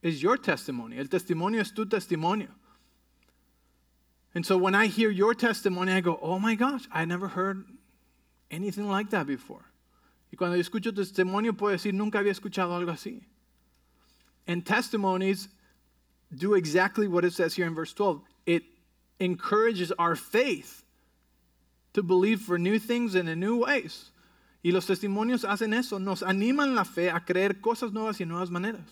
[0.00, 0.98] is your testimony.
[0.98, 2.48] El testimonio es tu testimonio.
[4.34, 7.66] And so when I hear your testimony, I go, oh my gosh, I never heard
[8.50, 9.66] anything like that before.
[10.32, 13.20] Y cuando yo escucho testimonio, puedo decir, nunca había escuchado algo así.
[14.46, 15.48] And testimonies
[16.34, 18.22] do exactly what it says here in verse 12.
[18.46, 18.62] It
[19.22, 20.82] encourages our faith
[21.94, 24.10] to believe for new things and in new ways.
[24.64, 28.50] Y los testimonios hacen eso, nos animan la fe a creer cosas nuevas y nuevas
[28.50, 28.86] maneras.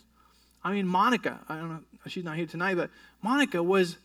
[0.64, 2.90] I mean, Monica, I don't know, she's not here tonight, but
[3.22, 3.96] Monica was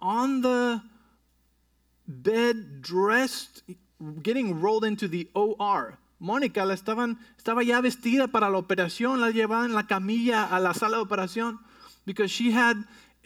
[0.00, 0.80] on the
[2.06, 3.62] bed, dressed,
[4.22, 5.98] getting rolled into the OR.
[6.20, 10.58] Mónica la estaban, estaba ya vestida para la operación, la llevaban en la camilla a
[10.60, 11.58] la sala de operación
[12.06, 12.76] because she had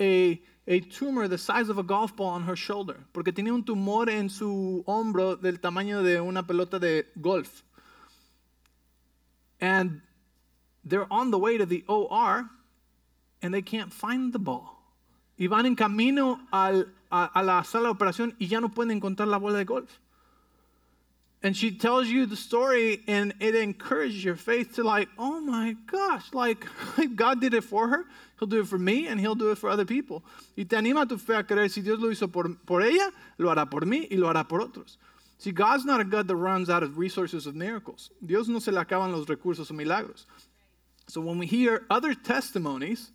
[0.00, 3.64] a a tumor the size of a golf ball on her shoulder, porque tenía un
[3.64, 7.62] tumor en su hombro del tamaño de una pelota de golf.
[9.60, 10.00] And
[10.84, 12.48] they're on the way to the OR
[13.42, 14.78] and they can't find the ball.
[15.38, 19.00] Y van en camino al, a, a la sala de operación y ya no pueden
[19.00, 19.98] encontrar la bola de golf.
[21.44, 25.76] And she tells you the story and it encourages your faith to like, oh my
[25.90, 26.64] gosh, like
[27.16, 28.04] God did it for her,
[28.42, 30.24] He'll do it for me and He'll do it for other people.
[30.56, 33.50] Y te anima tu fe a creer, si Dios lo hizo por, por ella, lo
[33.50, 34.96] hará por mí y lo hará por otros.
[35.38, 38.10] See, God's not a God that runs out of resources of miracles.
[38.20, 40.26] Dios no se le acaban los recursos o milagros.
[41.06, 43.12] So when we hear other testimonies,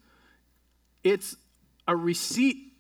[1.04, 1.36] it's
[1.90, 2.72] a receipt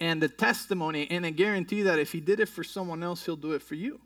[0.00, 3.36] and a testimony and a guarantee that if He did it for someone else, He'll
[3.36, 4.00] do it for you.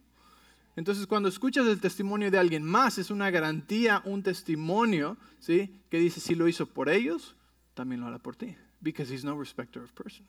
[0.76, 5.70] Entonces, cuando escuchas el testimonio de alguien más, es una garantía, un testimonio, ¿sí?
[5.88, 7.36] Que dice, si lo hizo por ellos,
[7.76, 8.56] también lo hará por ti.
[8.82, 10.28] Because he's no respecter of persons.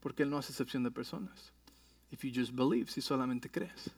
[0.00, 1.52] Porque él no hace excepción de personas.
[2.10, 3.90] If you just believe, si solamente crees.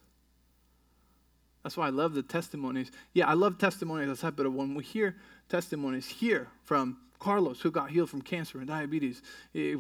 [1.63, 2.91] That's why I love the testimonies.
[3.15, 5.17] Yeah, I love testimonies aside, but when we hear
[5.49, 9.23] testimonies here from Carlos, who got healed from cancer and diabetes.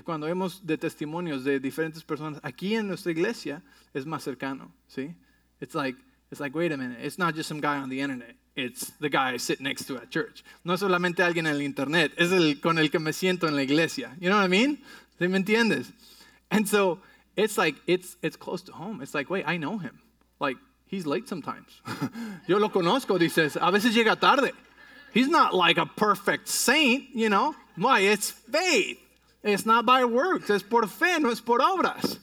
[0.04, 3.62] Cuando vemos de testimonios de diferentes personas aquí en nuestra iglesia,
[3.92, 5.16] es más cercano, ¿sí?
[5.60, 5.96] It's like,
[6.30, 8.36] it's like, wait a minute, it's not just some guy on the internet.
[8.54, 10.44] It's the guy I sit next to at church.
[10.64, 13.62] No solamente alguien en el internet, es el con el que me siento en la
[13.62, 14.14] iglesia.
[14.20, 14.78] You know what I mean?
[15.18, 15.90] ¿Sí me entiendes?
[16.50, 16.98] And so
[17.36, 19.00] it's like, it's, it's close to home.
[19.00, 19.98] It's like, wait, I know him.
[20.38, 21.80] Like, he's late sometimes.
[22.46, 24.52] Yo lo conozco, dices, a veces llega tarde.
[25.14, 27.54] He's not like a perfect saint, you know.
[27.76, 28.00] Why?
[28.00, 28.98] It's faith.
[29.42, 30.50] It's not by works.
[30.50, 32.18] Es por fe, no es por obras.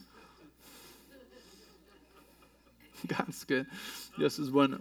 [3.06, 3.66] God's good.
[4.16, 4.80] Dios es bueno.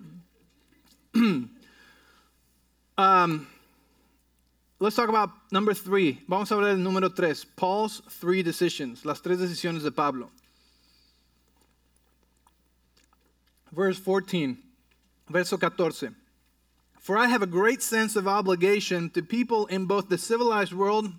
[2.98, 3.48] um,
[4.80, 6.20] let's talk about number three.
[6.28, 7.46] Vamos a hablar del número tres.
[7.46, 9.06] Paul's three decisions.
[9.06, 10.30] Las tres decisiones de Pablo.
[13.72, 14.58] Verse 14.
[15.30, 16.16] Verso 14.
[17.00, 21.12] For I have a great sense of obligation to people in both the civilized world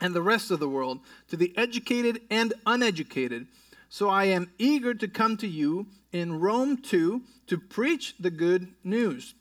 [0.00, 3.46] and the rest of the world, to the educated and uneducated.
[3.88, 8.68] So I am eager to come to you in Rome too to preach the good
[8.84, 9.34] news.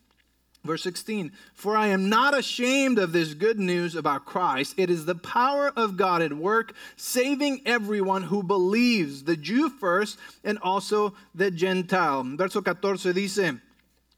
[0.63, 4.73] Verse 16, for I am not ashamed of this good news about Christ.
[4.77, 10.17] It is the power of God at work, saving everyone who believes, the Jew first
[10.43, 12.23] and also the Gentile.
[12.35, 13.53] Verso 14 dice,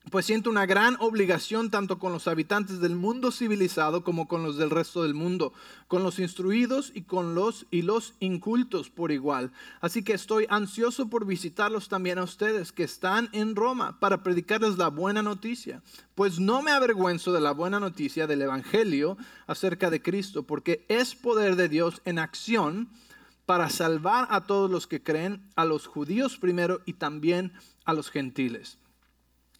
[0.09, 4.57] pues siento una gran obligación tanto con los habitantes del mundo civilizado como con los
[4.57, 5.53] del resto del mundo,
[5.87, 9.51] con los instruidos y con los y los incultos por igual.
[9.81, 14.77] Así que estoy ansioso por visitarlos también a ustedes que están en Roma para predicarles
[14.77, 15.81] la buena noticia,
[16.15, 21.15] pues no me avergüenzo de la buena noticia del evangelio acerca de Cristo, porque es
[21.15, 22.89] poder de Dios en acción
[23.45, 27.53] para salvar a todos los que creen, a los judíos primero y también
[27.85, 28.77] a los gentiles.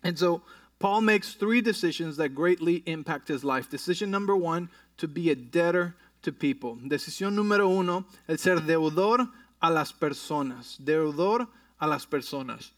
[0.03, 0.41] And so
[0.79, 3.69] Paul makes three decisions that greatly impact his life.
[3.69, 6.77] Decision number one, to be a debtor to people.
[6.77, 9.27] Decisión número uno, el ser deudor
[9.61, 10.77] a las personas.
[10.77, 11.47] Deudor
[11.79, 12.71] a las personas.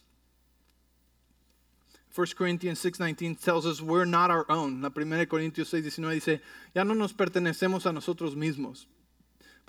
[2.16, 4.82] 1 Corinthians 6:19 tells us we're not our own.
[4.82, 6.42] La primera Corintios 6:19 dice,
[6.74, 8.88] ya no nos pertenecemos a nosotros mismos.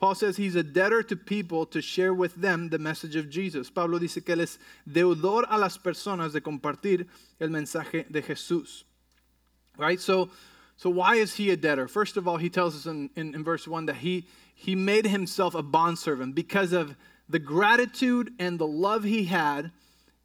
[0.00, 3.68] Paul says he's a debtor to people to share with them the message of Jesus.
[3.68, 4.58] Pablo dice que él es
[4.90, 7.06] deudor a las personas de compartir
[7.38, 8.84] el mensaje de Jesús.
[9.76, 10.00] Right?
[10.00, 10.30] So,
[10.78, 11.86] so why is he a debtor?
[11.86, 15.06] First of all, he tells us in, in, in verse 1 that he, he made
[15.06, 16.96] himself a bondservant because of
[17.28, 19.70] the gratitude and the love he had.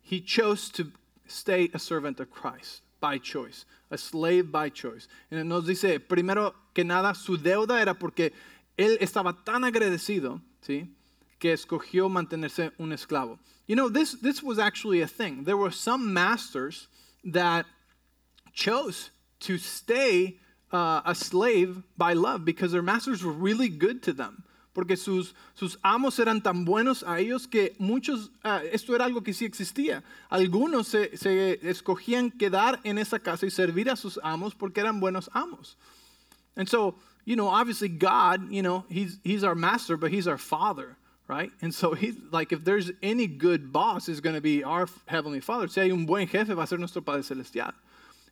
[0.01, 0.93] He chose to
[1.27, 5.09] stay a servant of Christ by choice, a slave by choice.
[5.29, 8.31] And nos dice, primero que nada, su deuda era porque
[8.77, 10.93] él estaba tan agradecido, ¿sí?
[11.39, 13.39] que escogió mantenerse un esclavo.
[13.67, 15.43] You know, this, this was actually a thing.
[15.43, 16.87] There were some masters
[17.23, 17.65] that
[18.53, 19.09] chose
[19.41, 20.37] to stay
[20.71, 24.43] uh, a slave by love because their masters were really good to them.
[24.73, 29.23] Porque sus, sus amos eran tan buenos a ellos que muchos, uh, esto era algo
[29.23, 30.03] que sí existía.
[30.29, 34.99] Algunos se, se escogían quedar en esa casa y servir a sus amos porque eran
[34.99, 35.77] buenos amos.
[36.57, 40.37] And so, you know, obviously God, you know, he's he's our master, but he's our
[40.37, 41.51] father, right?
[41.61, 45.39] And so he's like if there's any good boss is going to be our heavenly
[45.41, 45.67] father.
[45.67, 47.71] Si hay un buen jefe va a ser nuestro Padre celestial.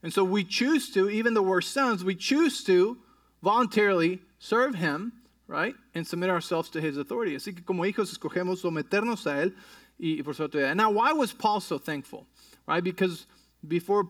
[0.03, 2.97] And so we choose to, even though we're sons, we choose to
[3.41, 5.13] voluntarily serve him,
[5.47, 5.75] right?
[5.95, 7.35] And submit ourselves to his authority.
[7.35, 9.53] Así que como hijos escogemos someternos a él
[9.99, 10.75] y, y por su autoridad.
[10.75, 12.27] Now, why was Paul so thankful?
[12.67, 12.83] Right?
[12.83, 13.25] Because
[13.65, 14.09] before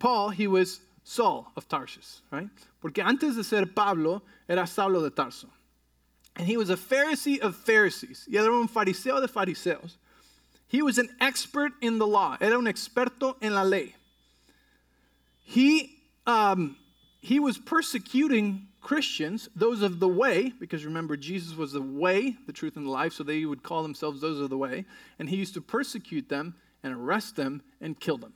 [0.00, 2.50] Paul, he was Saul of Tarsus, right?
[2.82, 5.46] Porque antes de ser Pablo, era Saulo de Tarso.
[6.36, 8.28] And he was a Pharisee of Pharisees.
[8.30, 9.96] Y era un fariseo de fariseos.
[10.66, 12.36] He was an expert in the law.
[12.42, 13.94] Era un experto en la ley.
[15.44, 16.76] He, um,
[17.22, 22.52] he was persecuting Christians, those of the way, because remember, Jesus was the way, the
[22.52, 24.84] truth, and the life, so they would call themselves those of the way.
[25.18, 28.34] And he used to persecute them and arrest them and kill them.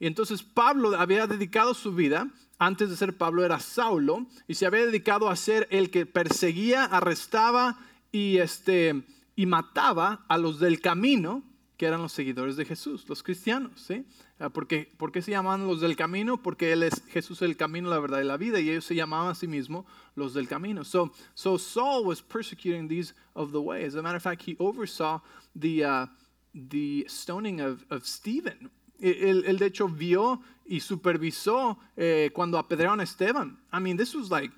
[0.00, 2.28] Y entonces Pablo había dedicado su vida,
[2.58, 6.84] antes de ser Pablo era Saulo, y se había dedicado a ser el que perseguía,
[6.84, 7.78] arrestaba
[8.12, 9.02] y, este,
[9.36, 11.42] y mataba a los del camino,
[11.76, 13.80] que eran los seguidores de Jesús, los cristianos.
[13.80, 14.04] ¿sí?
[14.52, 16.42] Porque, ¿Por qué se llaman los del camino?
[16.42, 19.30] Porque él es Jesús el camino, la verdad y la vida, y ellos se llamaban
[19.30, 19.84] a sí mismos
[20.16, 20.84] los del camino.
[20.84, 23.84] So, so Saul was persecuting these of the way.
[23.84, 25.20] As a matter of fact, he oversaw
[25.54, 26.06] the, uh,
[26.52, 28.70] the stoning of, of Stephen
[29.00, 33.58] Él, él, de hecho vio y supervisó eh, cuando apedrearon a Esteban.
[33.72, 34.50] I mean, this was like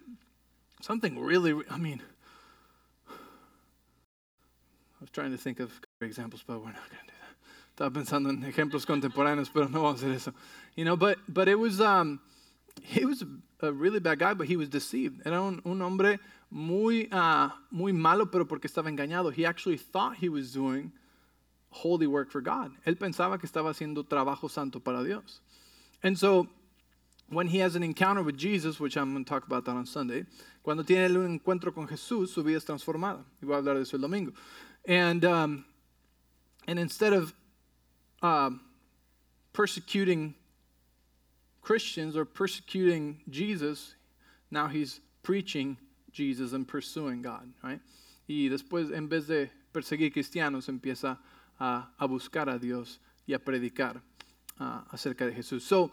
[0.80, 2.02] something really, I mean,
[3.08, 5.70] I was trying to think of
[6.00, 7.36] examples, but we're not going to do that.
[7.76, 10.32] Estaba pensando en ejemplos contemporáneos, pero no vamos a hacer eso.
[10.74, 12.20] You know, but, but it was, um,
[12.82, 13.22] he was
[13.60, 15.20] a really bad guy, but he was deceived.
[15.26, 16.18] Era un, un hombre
[16.50, 19.32] muy, uh, muy malo, pero porque estaba engañado.
[19.32, 20.92] He actually thought he was doing
[21.70, 22.72] holy work for God.
[22.86, 25.40] Él pensaba que estaba haciendo trabajo santo para Dios.
[26.02, 26.48] And so,
[27.28, 29.86] when he has an encounter with Jesus, which I'm going to talk about that on
[29.86, 30.24] Sunday,
[30.62, 33.24] cuando tiene un encuentro con Jesús, su vida es transformada.
[33.42, 34.32] Y voy a hablar de eso el domingo.
[34.86, 35.64] And, um,
[36.66, 37.32] and instead of
[38.22, 38.50] uh,
[39.52, 40.34] persecuting
[41.62, 43.94] Christians or persecuting Jesus,
[44.50, 45.76] now he's preaching
[46.12, 47.80] Jesus and pursuing God, right?
[48.28, 51.18] Y después, en vez de perseguir cristianos, empieza
[51.60, 54.02] a, a buscar a Dios y a predicar
[54.58, 55.62] uh, acerca de Jesús.
[55.62, 55.90] So,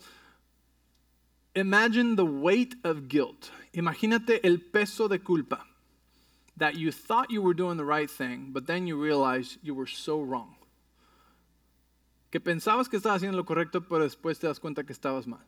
[1.54, 3.52] imagine the weight of guilt.
[3.74, 5.66] Imagínate el peso de culpa
[6.56, 9.86] that you thought you were doing the right thing, but then you realized you were
[9.86, 10.56] so wrong.
[12.32, 15.44] Que pensabas que estabas haciendo lo correcto, pero después te das cuenta que estabas mal.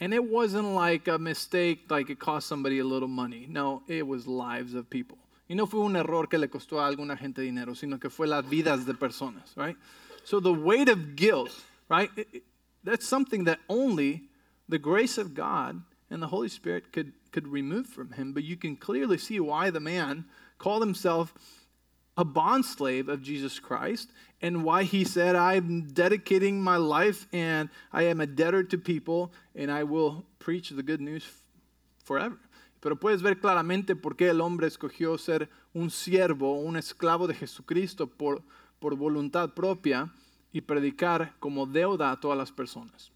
[0.00, 3.46] And it wasn't like a mistake, like it cost somebody a little money.
[3.48, 5.18] No, it was lives of people.
[5.50, 8.28] Y no fue un error que le costó a alguna gente dinero, sino que fue
[8.28, 9.76] las vidas de personas, right?
[10.22, 11.50] So the weight of guilt,
[11.88, 12.08] right?
[12.16, 12.42] It, it,
[12.84, 14.28] that's something that only
[14.68, 18.32] the grace of God and the Holy Spirit could, could remove from him.
[18.32, 20.24] But you can clearly see why the man
[20.58, 21.34] called himself
[22.16, 27.70] a bond slave of Jesus Christ and why he said, I'm dedicating my life and
[27.92, 31.26] I am a debtor to people and I will preach the good news
[32.04, 32.38] forever.
[32.80, 37.34] Pero puedes ver claramente por qué el hombre escogió ser un siervo, un esclavo de
[37.34, 38.42] Jesucristo por,
[38.78, 40.12] por voluntad propia
[40.52, 43.12] y predicar como deuda a todas las personas.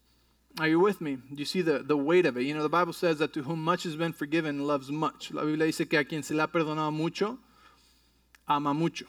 [0.57, 1.17] Are you with me?
[1.35, 2.43] You see the, the weight of it?
[2.43, 5.31] You know, the Bible says that to whom much has been forgiven loves much.
[5.31, 7.37] La Biblia dice que a quien se le ha perdonado mucho,
[8.47, 9.05] ama mucho.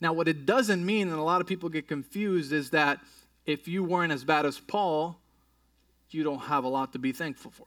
[0.00, 3.00] Now, what it doesn't mean, and a lot of people get confused, is that
[3.46, 5.16] if you weren't as bad as Paul,
[6.10, 7.66] you don't have a lot to be thankful for.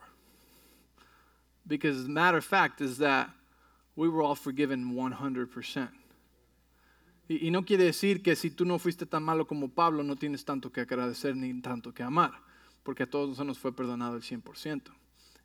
[1.66, 3.30] Because the matter of fact is that
[3.96, 5.90] we were all forgiven 100%.
[7.30, 10.44] Y, no quiere decir que si tú no fuiste tan malo como Pablo, no tienes
[10.44, 12.34] tanto que agradecer ni tanto que amar,
[12.84, 14.92] porque a todos nos fue perdonado el 100%.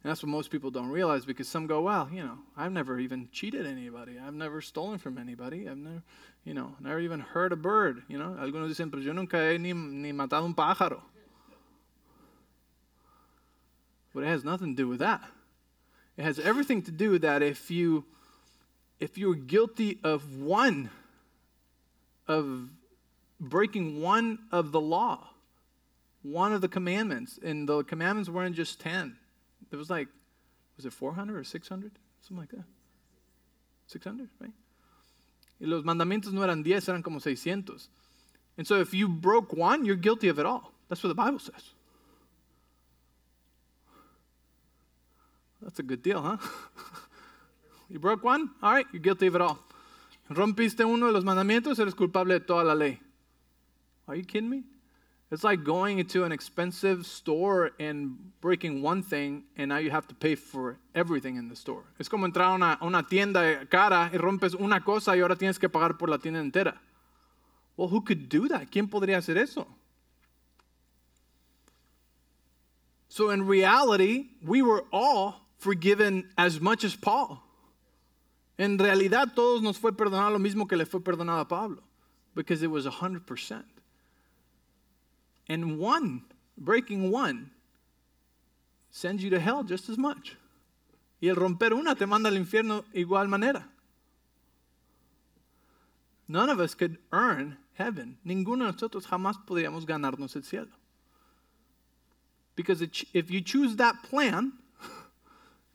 [0.01, 3.01] And that's what most people don't realize because some go, well, you know, I've never
[3.01, 4.17] even cheated anybody.
[4.19, 5.69] I've never stolen from anybody.
[5.69, 6.03] I've never,
[6.45, 8.03] you know, never even hurt a bird.
[8.07, 11.01] You know, algunos dicen, pues yo nunca he ni, ni matado un pájaro.
[14.15, 15.21] But it has nothing to do with that.
[16.19, 18.05] It has everything to do that if you
[18.99, 20.91] if you're guilty of one
[22.27, 22.71] of
[23.39, 25.29] breaking one of the law,
[26.23, 29.17] one of the commandments, and the commandments weren't just 10.
[29.71, 30.09] There was like
[30.77, 31.93] was it 400 or 600?
[32.21, 32.65] Something like that.
[33.87, 34.51] 600, right?
[35.61, 37.87] Y los mandamientos no eran 10, eran como 600.
[38.57, 40.73] And so if you broke one, you're guilty of it all.
[40.89, 41.75] That's what the Bible says.
[45.63, 46.37] That's a good deal, huh?
[47.89, 48.51] you broke one?
[48.63, 49.59] All right, you're guilty of it all.
[50.31, 53.01] Rompiste uno de los mandamientos, eres culpable de toda la ley.
[54.07, 54.63] Are you kidding me?
[55.31, 60.09] It's like going into an expensive store and breaking one thing, and now you have
[60.09, 61.85] to pay for everything in the store.
[61.99, 65.59] Es como entrar a una, una tienda cara y rompes una cosa y ahora tienes
[65.59, 66.79] que pagar por la tienda entera.
[67.77, 68.71] Well, who could do that?
[68.71, 69.67] ¿Quién podría hacer eso?
[73.09, 77.43] So, in reality, we were all forgiven as much as Paul.
[78.59, 81.83] En realidad, todos nos fue perdonado lo mismo que le fue perdonado a Pablo,
[82.35, 83.65] because it was 100%.
[85.49, 86.23] And one,
[86.57, 87.51] breaking one,
[88.91, 90.37] sends you to hell just as much.
[91.21, 93.65] Y el romper una te manda al infierno igual manera.
[96.29, 98.19] None of us could earn heaven.
[98.25, 100.69] Ninguno de nosotros jamás podríamos ganarnos el cielo.
[102.55, 104.53] Because if you choose that plan,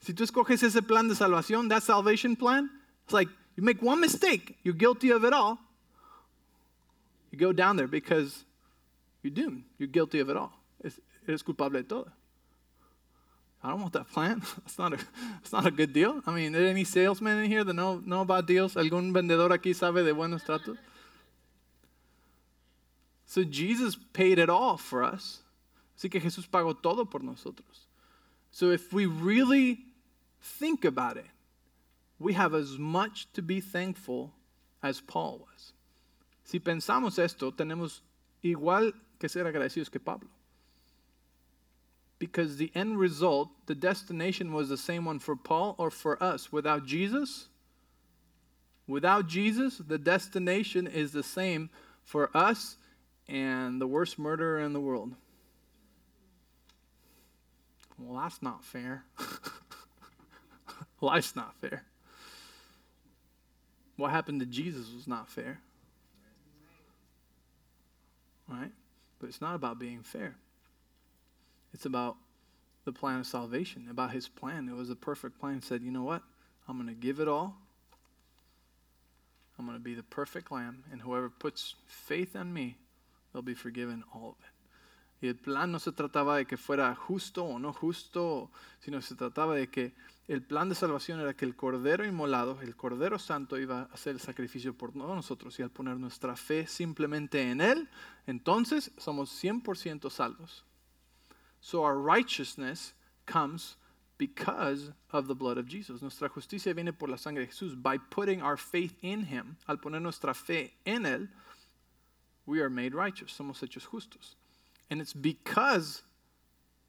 [0.04, 2.70] si tú escoges ese plan de salvación, that salvation plan,
[3.06, 5.58] it's like you make one mistake, you're guilty of it all.
[7.32, 8.44] You go down there because
[9.22, 9.64] you're doomed.
[9.80, 10.52] You're guilty of it all.
[11.26, 12.12] eres culpable de todo.
[13.64, 14.42] I don't want that plan.
[14.66, 15.00] It's not a,
[15.42, 16.22] it's not a good deal.
[16.28, 18.76] I mean, are there any salesmen in here that know, know about deals?
[18.76, 20.78] ¿Algún vendedor aquí sabe de buenos tratos?
[23.26, 25.40] So Jesus paid it all for us.
[25.98, 27.88] Así que Jesús pagó todo por nosotros.
[28.52, 29.93] So if we really
[30.44, 31.26] think about it,
[32.20, 34.34] we have as much to be thankful
[34.82, 35.74] as Paul was.
[36.44, 38.02] Si pensamos esto, tenemos
[38.44, 40.30] igual que ser agradecidos que Pablo.
[42.20, 46.52] Because the end result, the destination was the same one for Paul or for us.
[46.52, 47.48] Without Jesus,
[48.88, 51.70] without Jesus, the destination is the same
[52.04, 52.78] for us
[53.28, 55.14] and the worst murderer in the world.
[57.98, 59.06] Well, that's not fair.
[61.04, 61.84] Life's not fair.
[63.98, 65.60] What happened to Jesus was not fair.
[68.48, 68.72] Right?
[69.20, 70.36] But it's not about being fair.
[71.74, 72.16] It's about
[72.86, 74.70] the plan of salvation, about his plan.
[74.70, 75.56] It was a perfect plan.
[75.56, 76.24] He said, you know what?
[76.68, 77.58] I'm going to give it all.
[79.60, 82.78] I'm going to be the perfect lamb, and whoever puts faith in me,
[83.32, 84.53] they'll be forgiven all of it.
[85.24, 88.52] Y el plan no se trataba de que fuera justo o no justo,
[88.82, 89.94] sino se trataba de que
[90.28, 94.16] el plan de salvación era que el Cordero inmolado, el Cordero Santo, iba a hacer
[94.16, 97.88] el sacrificio por nosotros y al poner nuestra fe simplemente en Él,
[98.28, 100.66] entonces somos 100% salvos.
[101.62, 102.94] So our righteousness
[103.26, 103.78] comes
[104.18, 106.02] because of the blood of Jesus.
[106.02, 107.82] Nuestra justicia viene por la sangre de Jesús.
[107.82, 111.30] By putting our faith in Him, al poner nuestra fe en Él,
[112.46, 113.32] we are made righteous.
[113.32, 114.36] Somos hechos justos.
[114.94, 116.04] And it's because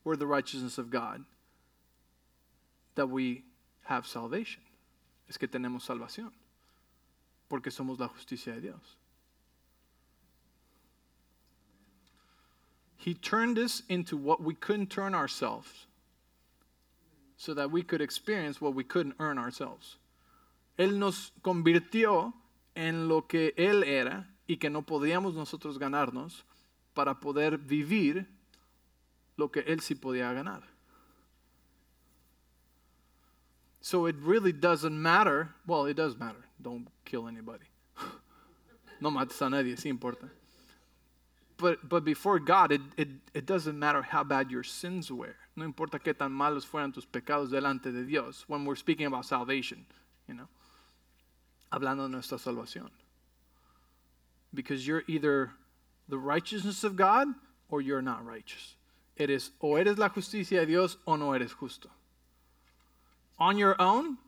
[0.04, 1.24] we're the righteousness of God
[2.96, 3.44] that we
[3.84, 4.60] have salvation.
[5.26, 6.30] Es que tenemos salvación.
[7.48, 8.96] Porque somos la justicia de Dios.
[12.98, 15.86] He turned us into what we couldn't turn ourselves
[17.38, 19.96] so that we could experience what we couldn't earn ourselves.
[20.78, 22.34] Él nos convirtió
[22.76, 26.42] en lo que Él era y que no podíamos nosotros ganarnos
[26.94, 28.26] para poder vivir
[29.36, 30.62] lo que él sí podía ganar.
[33.80, 35.50] So it really doesn't matter.
[35.66, 36.42] Well, it does matter.
[36.62, 37.66] Don't kill anybody.
[39.00, 40.30] no mates a nadie, sí importa.
[41.58, 45.36] But, but before God, it, it, it doesn't matter how bad your sins were.
[45.54, 48.44] No importa qué tan malos fueran tus pecados delante de Dios.
[48.48, 49.84] When we're speaking about salvation,
[50.26, 50.48] you know.
[51.70, 52.90] Hablando de nuestra salvación.
[54.52, 55.50] Because you're either
[56.08, 57.28] the righteousness of God
[57.68, 58.74] or you're not righteous.
[59.16, 61.88] It is o eres la justicia de Dios o no eres justo.
[63.38, 64.18] On your own,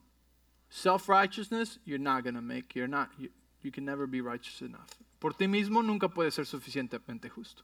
[0.71, 3.31] self-righteousness, you're not going to make, you're not, you,
[3.63, 4.89] you can never be righteous enough.
[5.21, 7.63] Por ti mismo nunca puedes ser suficientemente justo.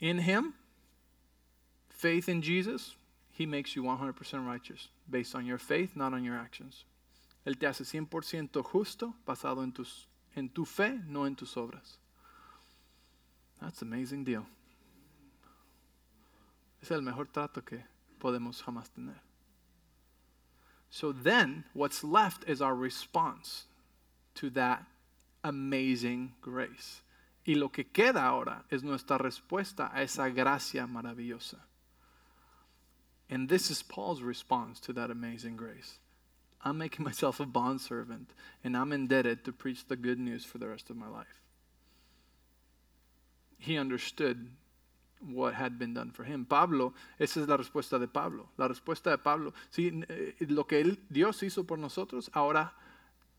[0.00, 0.54] In Him,
[1.88, 2.96] faith in Jesus,
[3.32, 6.84] He makes you 100% righteous based on your faith, not on your actions.
[7.46, 10.06] Él te hace 100% justo basado en tus
[10.36, 11.98] en tu fe, no en tus obras.
[13.60, 14.46] That's an amazing deal.
[16.82, 17.82] Es el mejor trato que
[18.20, 19.20] podemos jamás tener.
[20.90, 23.64] So then, what's left is our response
[24.34, 24.84] to that
[25.42, 27.02] amazing grace.
[27.46, 31.58] Y lo que queda ahora es nuestra respuesta a esa gracia maravillosa.
[33.28, 35.98] And this is Paul's response to that amazing grace.
[36.64, 38.30] I'm making myself a bondservant
[38.62, 41.42] and I'm indebted to preach the good news for the rest of my life.
[43.58, 44.50] He understood
[45.20, 46.44] what had been done for him.
[46.44, 48.48] Pablo, esa es la respuesta de Pablo.
[48.58, 52.74] La respuesta de Pablo, sí, eh, lo que Dios hizo por nosotros, ahora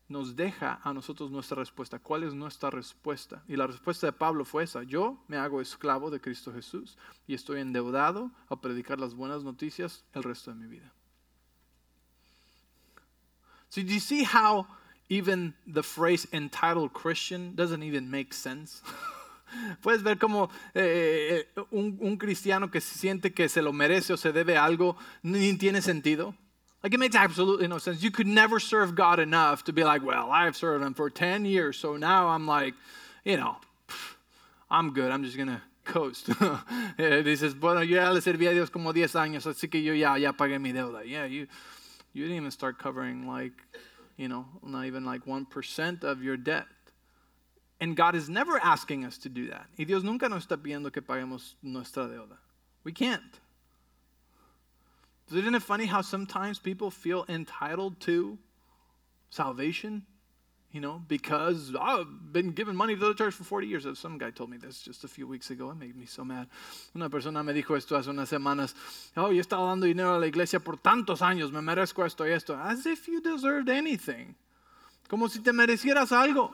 [0.08, 1.98] nos deja a nosotros nuestra respuesta.
[1.98, 3.42] ¿Cuál es nuestra respuesta?
[3.48, 4.82] Y la respuesta de Pablo fue esa.
[4.84, 6.96] Yo me hago esclavo de Cristo Jesús
[7.26, 10.92] y estoy endeudado a predicar las buenas noticias el resto de mi vida.
[13.70, 14.66] So, do you see how
[15.08, 18.82] even the phrase entitled Christian doesn't even make sense?
[19.82, 24.16] Puedes ver como eh, eh, un, un, cristiano que siente que se lo merece o
[24.16, 26.34] se debe algo ni tiene sentido.
[26.82, 28.02] Like it makes absolutely no sense.
[28.02, 31.44] You could never serve God enough to be like, well, I've served Him for 10
[31.44, 32.74] years, so now I'm like,
[33.24, 33.56] you know,
[34.70, 35.10] I'm good.
[35.10, 36.28] I'm just to coast.
[36.28, 36.34] Eh,
[37.22, 40.16] dices, bueno, yo ya le serví a Dios como 10 años, así que yo ya,
[40.16, 41.04] ya pagué mi deuda.
[41.04, 41.46] Yeah, you,
[42.16, 43.52] you didn't even start covering like,
[44.16, 46.64] you know, not even like 1% of your debt.
[47.78, 49.66] And God is never asking us to do that.
[49.78, 52.38] Y Dios nunca nos está pidiendo que paguemos nuestra deuda.
[52.84, 53.20] We can't.
[55.30, 58.38] Isn't it funny how sometimes people feel entitled to
[59.28, 60.06] salvation?
[60.76, 63.86] You know, because I've been giving money to the church for 40 years.
[63.98, 65.70] Some guy told me this just a few weeks ago.
[65.70, 66.48] It made me so mad.
[66.94, 68.74] Una persona me dijo esto hace unas semanas.
[69.16, 71.50] Oh, yo he estado dando dinero a la iglesia por tantos años.
[71.50, 72.54] Me merezco esto y esto.
[72.54, 74.34] As if you deserved anything.
[75.08, 76.52] Como si te merecieras algo.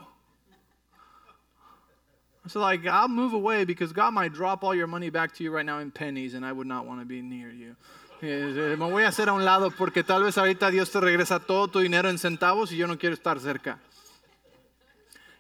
[2.47, 5.51] So like, I'll move away because God might drop all your money back to you
[5.51, 7.75] right now in pennies and I would not want to be near you.
[8.21, 11.41] Eh, me voy a hacer a un lado porque tal vez ahorita Dios te regresa
[11.41, 13.81] todo tu dinero en centavos y yo no quiero estar cerca.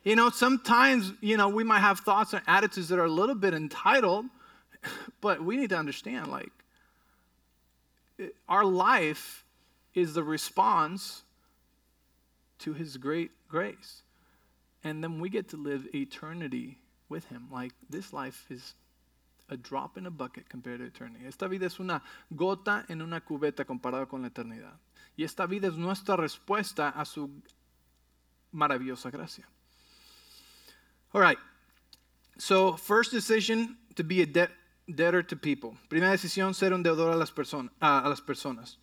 [0.04, 3.36] You know, sometimes, you know, we might have thoughts and attitudes that are a little
[3.36, 4.26] bit entitled,
[5.20, 6.52] but we need to understand like
[8.48, 9.44] our life
[9.94, 11.22] is the response
[12.58, 14.02] to his great grace.
[14.84, 16.78] And then we get to live eternity
[17.08, 17.48] with him.
[17.52, 18.74] Like this life is
[19.48, 21.26] a drop in a bucket compared to eternity.
[21.26, 22.02] Esta vida es una
[22.34, 24.74] gota en una cubeta comparada con la eternidad.
[25.16, 27.30] Y esta vida es nuestra respuesta a su
[28.52, 29.46] maravillosa gracia.
[31.14, 31.38] All right.
[32.38, 34.50] So, first decision to be a debt,
[34.88, 35.76] debtor to people.
[35.90, 38.76] Primera decisión, ser un deudor a las, person a las personas.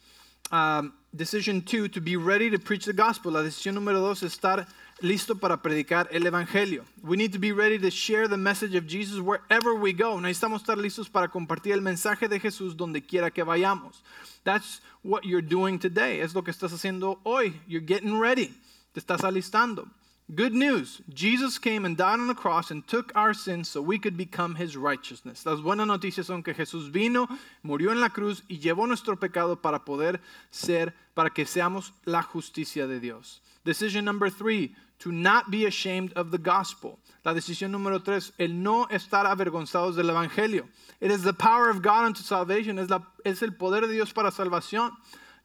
[0.52, 3.32] Um, decision two, to be ready to preach the gospel.
[3.32, 4.68] La decisión número dos, es estar
[5.02, 6.86] listo para predicar el evangelio.
[7.04, 10.20] We need to be ready to share the message of Jesus wherever we go.
[10.20, 14.04] Necesitamos estar listos para compartir el mensaje de Jesús donde quiera que vayamos.
[14.44, 16.20] That's what you're doing today.
[16.20, 17.60] Es lo que estás haciendo hoy.
[17.68, 18.54] You're getting ready.
[18.94, 19.88] Te estás alistando.
[20.36, 21.02] Good news.
[21.12, 24.54] Jesus came and died on the cross and took our sins so we could become
[24.54, 25.44] his righteousness.
[25.44, 27.28] Las buenas noticias son que Jesús vino,
[27.64, 30.20] murió en la cruz y llevó nuestro pecado para poder
[30.52, 33.42] ser, para que seamos la justicia de Dios.
[33.66, 37.00] Decision number three, to not be ashamed of the gospel.
[37.26, 40.68] La decisión número tres, el no estar avergonzados del evangelio.
[41.02, 42.78] It is the power of God unto salvation.
[42.78, 44.92] Es, la, es el poder de Dios para salvación.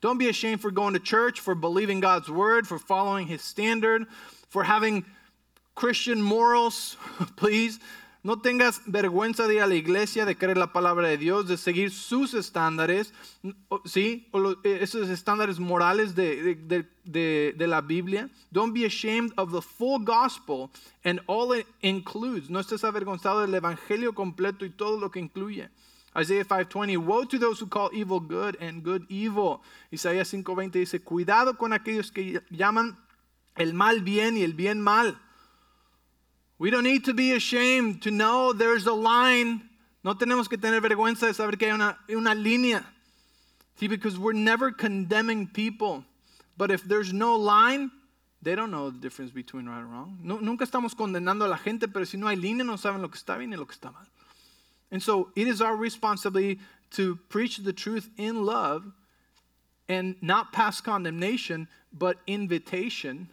[0.02, 4.04] Don't be ashamed for going to church, for believing God's word, for following his standard,
[4.54, 5.04] for having
[5.74, 6.96] Christian morals,
[7.36, 7.80] please.
[8.22, 11.58] No tengas vergüenza de ir a la iglesia, de creer la palabra de Dios, de
[11.58, 13.12] seguir sus estándares,
[13.84, 14.28] ¿sí?
[14.30, 18.30] O los, eh, esos estándares morales de, de, de, de, la Biblia.
[18.50, 20.70] Don't be ashamed of the full gospel
[21.04, 22.48] and all it includes.
[22.48, 25.68] No estés avergonzado del evangelio completo y todo lo que incluye.
[26.16, 29.60] Isaiah 5:20, woe to those who call evil good and good evil.
[29.90, 32.96] Isaías 5:20 dice, cuidado con aquellos que llaman
[33.56, 35.16] el mal bien y el bien mal.
[36.58, 39.68] We don't need to be ashamed to know there's a line.
[40.02, 42.84] No tenemos que tener vergüenza de saber que hay una, una línea.
[43.76, 46.04] See, because we're never condemning people.
[46.56, 47.90] But if there's no line,
[48.40, 50.18] they don't know the difference between right and wrong.
[50.22, 53.08] No, nunca estamos condenando a la gente, pero si no hay línea, no saben lo
[53.08, 54.06] que está bien y lo que está mal.
[54.92, 56.60] And so it is our responsibility
[56.92, 58.92] to preach the truth in love
[59.88, 63.28] and not pass condemnation, but invitation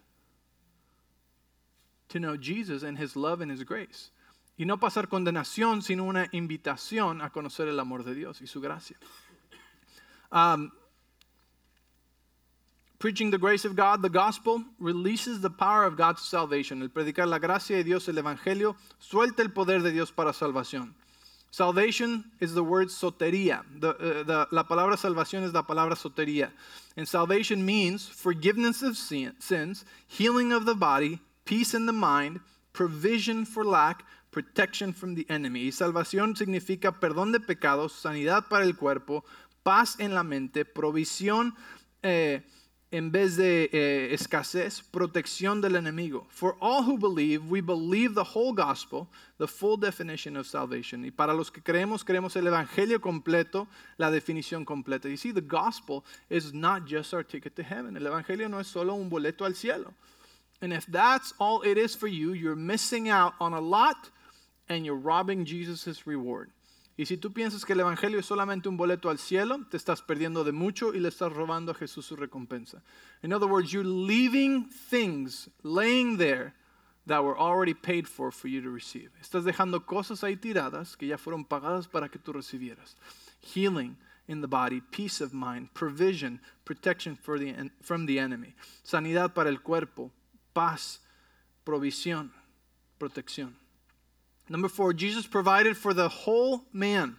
[2.11, 4.11] to know Jesus and his love and his grace.
[4.57, 8.61] Y no pasar condenación, sino una invitación a conocer el amor de Dios y su
[8.61, 8.97] gracia.
[10.31, 10.71] Um,
[12.99, 16.81] preaching the grace of God, the gospel, releases the power of God's salvation.
[16.81, 20.93] El predicar la gracia de Dios, el evangelio, suelta el poder de Dios para salvación.
[21.49, 23.63] Salvation is the word soteria.
[23.79, 26.51] The, uh, the, la palabra salvación es la palabra soteria.
[26.95, 31.19] And salvation means forgiveness of sin, sins, healing of the body,
[31.51, 32.39] peace in the mind,
[32.71, 35.67] provision for lack, protection from the enemy.
[35.67, 39.25] Y salvación significa perdón de pecados, sanidad para el cuerpo,
[39.61, 41.53] paz en la mente, provisión
[42.03, 42.41] eh,
[42.89, 46.25] en vez de eh, escasez, protección del enemigo.
[46.29, 51.03] For all who believe, we believe the whole gospel, the full definition of salvation.
[51.03, 55.09] Y para los que creemos, creemos el evangelio completo, la definición completa.
[55.09, 57.97] You see, the gospel is not just our ticket to heaven.
[57.97, 59.93] El evangelio no es solo un boleto al cielo.
[60.61, 64.09] And if that's all it is for you, you're missing out on a lot
[64.69, 66.51] and you're robbing Jesus' reward.
[66.97, 70.01] Y si tú piensas que el Evangelio es solamente un boleto al cielo, te estás
[70.01, 72.83] perdiendo de mucho y le estás robando a Jesús su recompensa.
[73.23, 76.53] In other words, you're leaving things laying there
[77.07, 79.09] that were already paid for for you to receive.
[79.19, 82.95] Estás dejando cosas ahí tiradas que ya fueron pagadas para que tú recibieras.
[83.41, 83.97] Healing
[84.27, 88.53] in the body, peace of mind, provision, protection for the, from the enemy,
[88.83, 90.11] sanidad para el cuerpo,
[90.53, 90.99] paz,
[91.65, 92.31] provisión,
[92.99, 93.53] protección.
[94.49, 97.15] Number four, Jesus provided for the whole man.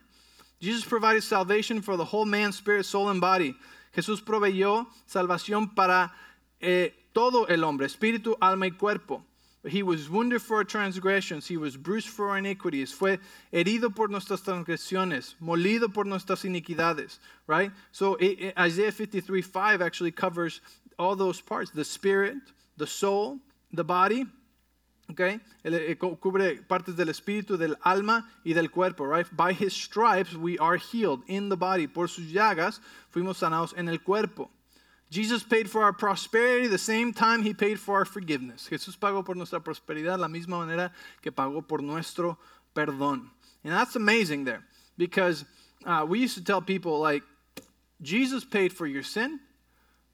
[0.61, 3.55] Jesus provided salvation for the whole man, spirit, soul, and body.
[3.97, 6.12] Jesús proveyó salvación para
[6.61, 9.22] eh, todo el hombre, espíritu, alma y cuerpo.
[9.64, 11.47] He was wounded for our transgressions.
[11.47, 12.93] He was bruised for our iniquities.
[12.93, 13.18] Fue
[13.53, 17.18] herido por nuestras transgresiones, molido por nuestras iniquidades.
[17.47, 17.70] Right?
[17.93, 20.61] So Isaiah 53 5 actually covers
[20.99, 22.37] all those parts the spirit,
[22.77, 23.39] the soul,
[23.73, 24.27] the body,
[25.11, 25.41] Okay?
[26.20, 29.27] Cubre partes del espíritu, del alma y del cuerpo, right?
[29.37, 31.87] By his stripes we are healed in the body.
[31.87, 32.81] Por sus llagas
[33.12, 34.49] fuimos sanados en el cuerpo.
[35.11, 38.68] Jesus paid for our prosperity the same time he paid for our forgiveness.
[38.70, 42.39] Jesús pagó por nuestra prosperidad la misma manera que pagó por nuestro
[42.75, 43.29] perdón.
[43.64, 44.64] And that's amazing there
[44.97, 45.45] because
[45.85, 47.23] uh, we used to tell people like
[48.01, 49.39] Jesus paid for your sin,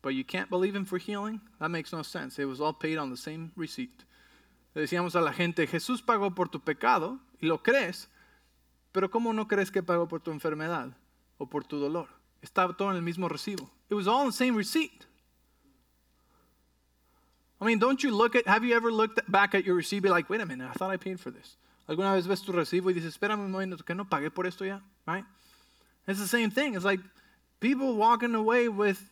[0.03, 1.40] but you can't believe him for healing.
[1.61, 2.38] That makes no sense.
[2.38, 4.05] It was all paid on the same receipt.
[4.74, 8.09] Le decíamos a la gente, Jesús pagó por tu pecado y lo crees,
[8.92, 10.92] pero ¿cómo no crees que pagó por tu enfermedad
[11.38, 12.09] o por tu dolor?
[12.42, 13.68] Estaba todo en el mismo recibo.
[13.90, 15.07] It was all in the same receipt.
[17.61, 20.09] I mean, don't you look at, have you ever looked back at your receipt be
[20.09, 21.57] like, wait a minute, I thought I paid for this.
[21.88, 24.64] ¿Alguna vez ves tu recibo y dices, espérame un momento, que no pagué por esto
[24.64, 24.80] ya?
[25.07, 25.24] Right?
[26.07, 26.74] It's the same thing.
[26.74, 27.01] It's like
[27.61, 29.03] people walking away with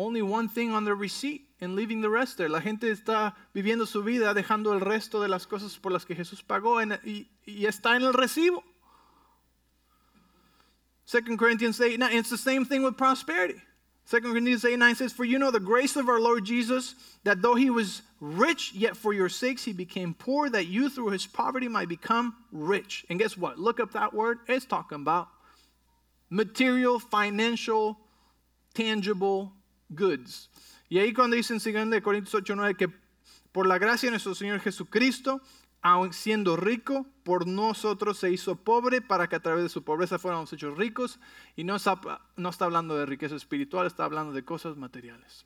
[0.00, 2.48] only one thing on their receipt and leaving the rest there.
[2.48, 6.14] La gente está viviendo su vida dejando el resto de las cosas por las que
[6.14, 8.62] Jesús pagó en, y, y está en el recibo.
[11.10, 13.60] 2 Corinthians 8, 9, it's the same thing with prosperity.
[14.08, 16.94] 2 Corinthians 8, 9 says, For you know the grace of our Lord Jesus,
[17.24, 21.10] that though he was rich, yet for your sakes he became poor, that you through
[21.10, 23.04] his poverty might become rich.
[23.10, 23.58] And guess what?
[23.58, 24.38] Look up that word.
[24.48, 25.28] It's talking about
[26.28, 27.98] material, financial,
[28.74, 29.52] tangible
[29.90, 30.50] goods.
[30.88, 32.88] Y ahí cuando dice en 2 Corintios 8, 9 que
[33.52, 35.40] por la gracia de nuestro Señor Jesucristo,
[35.82, 40.18] aun siendo rico, por nosotros se hizo pobre para que a través de su pobreza
[40.18, 41.18] fuéramos hechos ricos.
[41.56, 42.00] Y no está,
[42.36, 45.44] no está hablando de riqueza espiritual, está hablando de cosas materiales.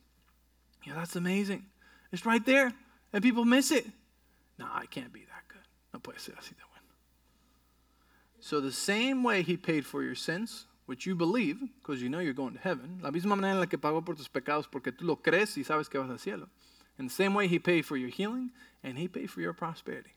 [0.84, 1.70] Yeah, that's amazing.
[2.12, 2.74] It's right there.
[3.12, 3.86] And people miss it.
[4.58, 5.64] No, I can't be that good.
[5.92, 6.74] No puede ser así de bueno.
[8.40, 12.18] So the same way he paid for your sins, which you believe, because you know
[12.18, 14.92] you're going to heaven, la misma manera en la que pagó por tus pecados porque
[14.92, 16.48] tú lo crees y sabes que vas al cielo.
[16.98, 18.50] In the same way he paid for your healing
[18.82, 20.12] and he paid for your prosperity.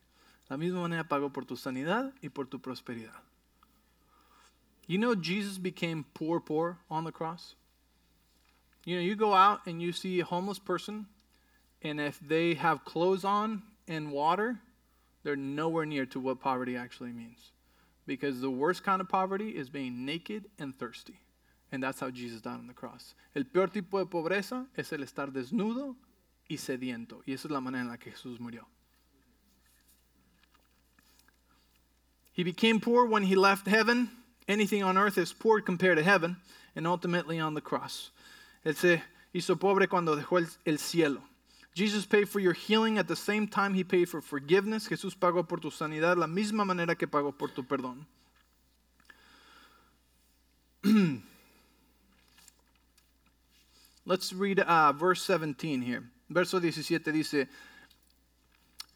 [0.50, 3.22] La misma manera pagó por tu sanidad y por tu prosperidad.
[4.88, 7.56] You know Jesus became poor poor on the cross?
[8.86, 11.08] You know, you go out and you see a homeless person
[11.82, 14.60] and if they have clothes on and water,
[15.24, 17.52] they're nowhere near to what poverty actually means.
[18.08, 21.20] Because the worst kind of poverty is being naked and thirsty.
[21.72, 23.14] And that's how Jesus died on the cross.
[23.36, 25.96] El peor tipo de pobreza es el estar desnudo
[26.50, 27.22] y sediento.
[27.28, 28.66] Y esa es la manera en la que Jesús murió.
[32.32, 34.10] He became poor when he left heaven.
[34.48, 36.38] Anything on earth is poor compared to heaven.
[36.76, 38.12] And ultimately on the cross.
[38.64, 39.04] Él se
[39.34, 41.22] hizo pobre cuando dejó el, el cielo.
[41.78, 44.88] Jesus paid for your healing at the same time he paid for forgiveness.
[44.88, 48.08] Jesús pagó por tu sanidad la misma manera que pagó por tu perdón.
[54.08, 56.04] Let's read uh, verse 17 here.
[56.32, 57.46] Verso 17 dice,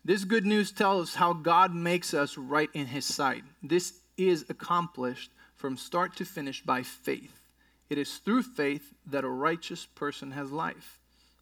[0.03, 3.43] This good news tells how God makes us right in his sight.
[3.61, 7.43] This is accomplished from start to finish by faith.
[7.91, 10.97] It is through faith that a righteous person has life.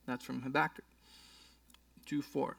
[0.06, 0.84] That's from Habakkuk.
[2.10, 2.56] 2:4.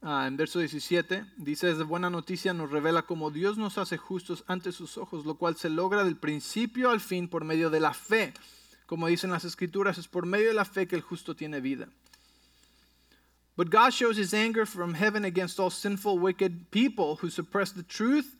[0.00, 4.44] Ah, en verso 17 dice, de buena noticia nos revela cómo Dios nos hace justos
[4.46, 7.92] ante sus ojos, lo cual se logra del principio al fin por medio de la
[7.92, 8.32] fe.
[8.86, 11.88] Como dicen las escrituras, es por medio de la fe que el justo tiene vida.
[13.56, 17.82] But God shows his anger from heaven against all sinful, wicked people who suppress the
[17.82, 18.36] truth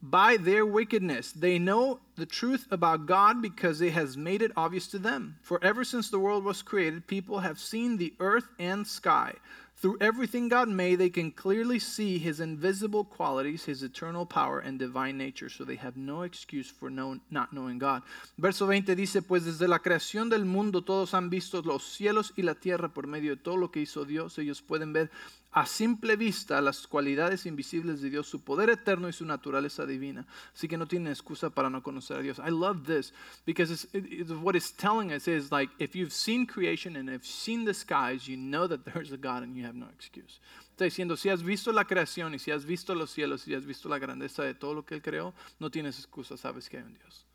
[0.00, 1.32] by their wickedness.
[1.32, 5.36] They know the truth about God because it has made it obvious to them.
[5.42, 9.34] For ever since the world was created, people have seen the earth and sky.
[9.82, 14.78] Through everything God made, they can clearly see his invisible qualities, his eternal power and
[14.78, 18.04] divine nature, so they have no excuse for no, not knowing God.
[18.38, 22.42] Verso 20 dice, pues desde la creación del mundo todos han visto los cielos y
[22.42, 24.38] la tierra por medio de todo lo que hizo Dios.
[24.38, 25.10] Ellos pueden ver
[25.54, 30.26] a simple vista las cualidades invisibles de Dios, su poder eterno y su naturaleza divina.
[30.54, 32.38] Así que no tienen excusa para no conocer a Dios.
[32.38, 33.12] I love this
[33.44, 37.10] because it's, it, it, what it's telling us is like if you've seen creation and
[37.10, 40.40] have seen the skies, you know that there's a God and you have no excuse.
[40.74, 43.54] Está diciendo, si has visto la creación y si has visto los cielos y si
[43.54, 46.78] has visto la grandeza de todo lo que Él creó, no tienes excusa, sabes que
[46.78, 47.26] hay un Dios.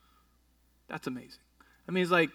[0.88, 1.44] That's amazing.
[1.88, 2.32] I mean, it's like,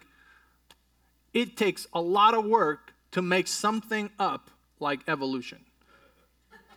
[1.33, 5.65] it takes a lot of work to make something up like evolution.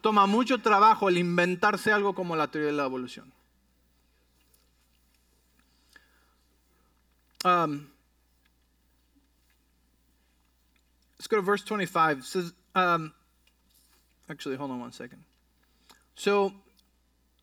[0.06, 3.32] Toma mucho trabajo el inventarse algo como la teoría de la evolución.
[7.43, 7.88] Um,
[11.18, 12.20] let's go to verse 25.
[12.20, 13.14] It says, um,
[14.30, 15.24] actually, hold on one second.
[16.14, 16.53] So,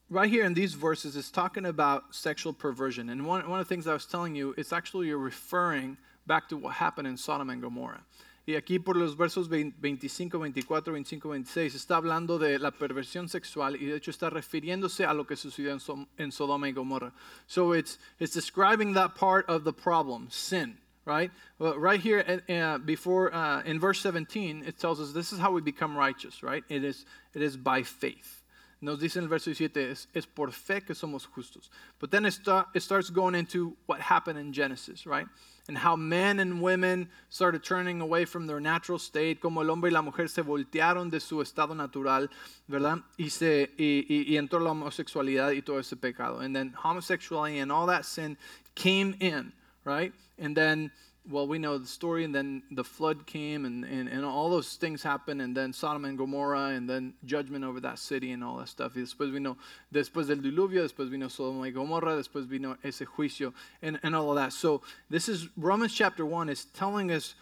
[0.08, 3.08] right here in these verses, it's talking about sexual perversion.
[3.08, 5.96] And one, one of the things I was telling you, it's actually you're referring
[6.28, 8.04] back to what happened in Sodom and Gomorrah.
[8.44, 13.76] Y aquí por los versos 25, 24, 25, 26 está hablando de la perversión sexual
[13.80, 17.12] y de hecho está refiriéndose a lo que sucedió en, so Sodoma y Gomorra.
[17.46, 21.30] So it's, it's describing that part of the problem, sin, right?
[21.60, 25.52] Well, right here uh, before uh, in verse 17 it tells us this is how
[25.52, 26.64] we become righteous, right?
[26.68, 28.42] It is, it is by faith.
[28.80, 31.68] Nos dice en el verso 17, es, es por fe que somos justos.
[32.00, 35.28] But then it, start, it starts going into what happened in Genesis, right?
[35.68, 39.90] And how men and women started turning away from their natural state, como el hombre
[39.90, 42.28] y la mujer se voltearon de su estado natural,
[42.68, 42.98] ¿verdad?
[43.16, 46.40] Y, se, y, y, y entró la homosexualidad y todo ese pecado.
[46.40, 48.36] And then homosexuality and all that sin
[48.74, 49.52] came in,
[49.84, 50.12] right?
[50.38, 50.90] And then
[51.30, 54.74] well, we know the story, and then the flood came, and, and, and all those
[54.74, 58.56] things happened, and then Sodom and Gomorrah, and then judgment over that city and all
[58.56, 58.96] that stuff.
[58.96, 59.56] Y después vino,
[59.94, 63.52] después del diluvio, después vino Sodom y Gomorrah, después vino ese juicio,
[63.82, 64.52] and, and all of that.
[64.52, 67.34] So this is Romans chapter 1 is telling us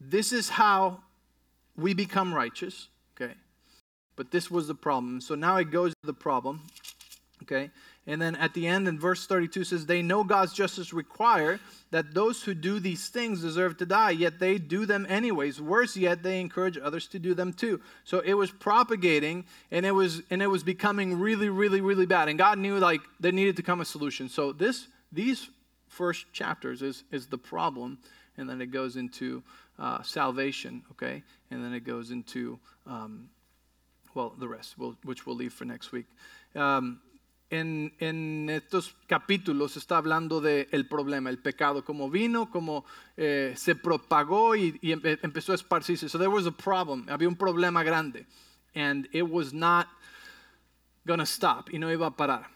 [0.00, 1.02] this is how
[1.76, 3.34] we become righteous, okay?
[4.16, 5.20] But this was the problem.
[5.20, 6.62] So now it goes to the problem,
[7.42, 7.70] okay?
[8.06, 12.14] And then at the end in verse 32 says, They know God's justice require that
[12.14, 15.60] those who do these things deserve to die, yet they do them anyways.
[15.60, 17.80] Worse yet, they encourage others to do them too.
[18.04, 22.28] So it was propagating and it was and it was becoming really, really, really bad.
[22.28, 24.28] And God knew like there needed to come a solution.
[24.28, 25.48] So this these
[25.88, 27.98] first chapters is is the problem,
[28.36, 29.42] and then it goes into
[29.78, 31.22] uh, salvation, okay?
[31.50, 33.28] And then it goes into um,
[34.14, 36.06] well, the rest, we'll, which we'll leave for next week.
[36.54, 37.00] Um,
[37.52, 42.86] en, en, estos capítulos está hablando del el problema, el pecado, como vino, como
[43.18, 46.08] eh, se propagó y, y empe, empezó a esparcirse.
[46.08, 48.26] So there was a problem, había un problema grande.
[48.74, 49.86] And it was not
[51.04, 52.46] to stop, y no iba a parar.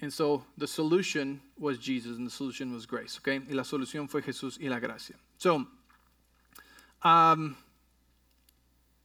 [0.00, 3.40] And so the solution was Jesus, and the solution was grace, okay?
[3.46, 5.16] Y la solución fue Jesús y la gracia.
[5.36, 5.66] So,
[7.04, 7.54] um,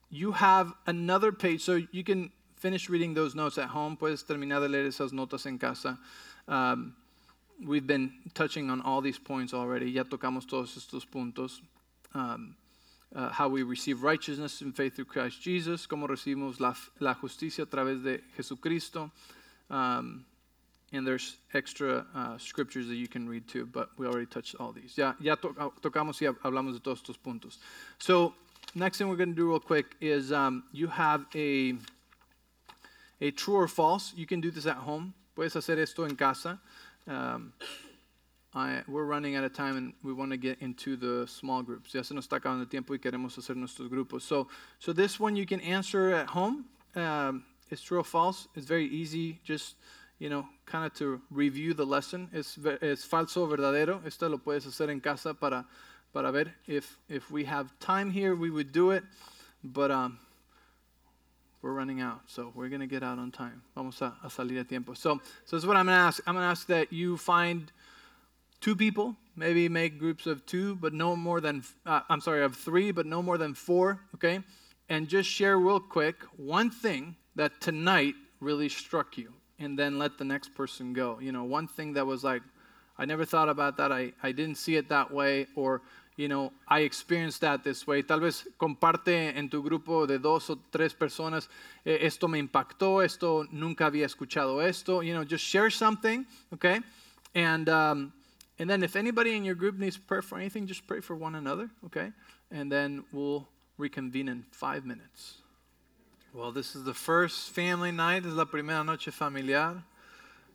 [0.10, 3.98] you have another page, so you can finish reading those notes at home.
[3.98, 5.98] Puedes terminar de leer esas notas en casa.
[6.48, 6.96] Um,
[7.66, 9.90] we've been touching on all these points already.
[9.92, 11.62] Ya tocamos todos estos puntos.
[12.14, 12.56] Um,
[13.16, 17.64] uh, how we receive righteousness in faith through Christ Jesus, cómo recibimos la, la justicia
[17.64, 19.12] a través de Jesucristo.
[19.70, 20.26] Um,
[20.94, 24.72] and there's extra uh, scriptures that you can read too, but we already touched all
[24.72, 24.98] these.
[24.98, 25.50] Ya, ya to,
[25.82, 27.58] tocamos y hablamos de todos estos puntos.
[28.00, 28.34] So,
[28.76, 31.76] next thing we're going to do real quick is um, you have a
[33.22, 34.14] a true or false.
[34.16, 35.14] You can do this at home.
[35.36, 36.60] Puedes hacer esto en casa.
[37.08, 37.54] Um,
[38.54, 41.94] I, we're running out of time and we want to get into the small groups.
[41.94, 44.22] Ya se nos está acabando el tiempo y queremos hacer nuestros grupos.
[44.22, 44.48] So,
[44.80, 46.66] so this one you can answer at home.
[46.96, 48.48] Um, it's true or false.
[48.56, 49.40] It's very easy.
[49.44, 49.76] Just
[50.20, 52.30] you know, kind of to review the lesson.
[52.34, 54.04] Es, es falso o verdadero.
[54.06, 55.66] Esto lo puedes hacer en casa para
[56.14, 59.04] para ver if if we have time here, we would do it.
[59.64, 60.18] But um,
[61.62, 63.62] we're running out, so we're going to get out on time.
[63.76, 64.94] Vamos a, a salir a tiempo.
[64.94, 66.22] So, so this is what I'm going to ask.
[66.28, 67.72] I'm going to ask that you find
[68.62, 72.56] two people, maybe make groups of two, but no more than, uh, I'm sorry, of
[72.56, 74.42] three, but no more than four, okay?
[74.90, 80.18] And just share real quick one thing that tonight really struck you, and then let
[80.18, 81.20] the next person go.
[81.20, 82.44] You know, one thing that was like,
[82.98, 85.82] I never thought about that, I, I didn't see it that way, or
[86.18, 88.02] you know, I experienced that this way.
[88.02, 91.48] Tal vez comparte en tu grupo de dos o tres personas,
[91.86, 95.02] eh, esto me impactó, esto nunca había escuchado esto.
[95.02, 96.82] You know, just share something, okay?
[97.36, 98.14] And um,
[98.58, 101.36] and then if anybody in your group needs prayer for anything, just pray for one
[101.36, 102.12] another, okay?
[102.50, 103.48] And then we'll
[103.78, 105.36] reconvene in five minutes.
[106.34, 108.24] Well, this is the first family night.
[108.24, 109.84] This is la primera noche familiar.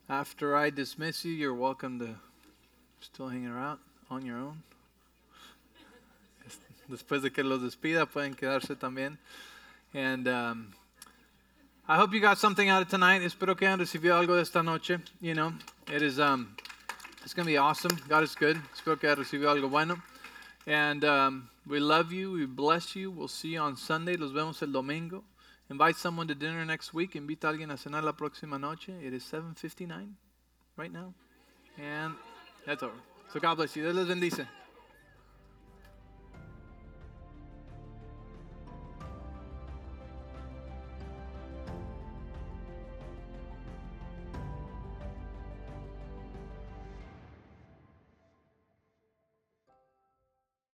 [0.08, 2.16] After I dismiss you, you're welcome to
[3.00, 3.78] still hang around
[4.10, 4.62] on your own.
[6.88, 9.18] Después de que los despida, pueden quedarse también.
[9.94, 10.72] And um,
[11.88, 13.22] I hope you got something out of tonight.
[13.22, 14.98] Espero que hayan recibido algo de esta noche.
[15.20, 15.52] You know,
[15.88, 16.56] it is um,
[17.24, 17.96] it's going to be awesome.
[18.08, 18.56] God is good.
[18.74, 20.02] Espero que hayan recibido algo bueno.
[20.66, 22.32] And um, we love you.
[22.32, 23.10] We bless you.
[23.10, 24.16] We'll see you on Sunday.
[24.16, 25.24] Los vemos el domingo.
[25.70, 27.14] Invite someone to dinner next week.
[27.16, 28.92] Invita a alguien a cenar la próxima noche.
[29.02, 30.14] It is 7:59
[30.76, 31.14] right now.
[31.78, 32.14] And
[32.66, 32.94] that's over.
[33.32, 33.82] So God bless you.
[33.82, 34.46] Dios les bendice.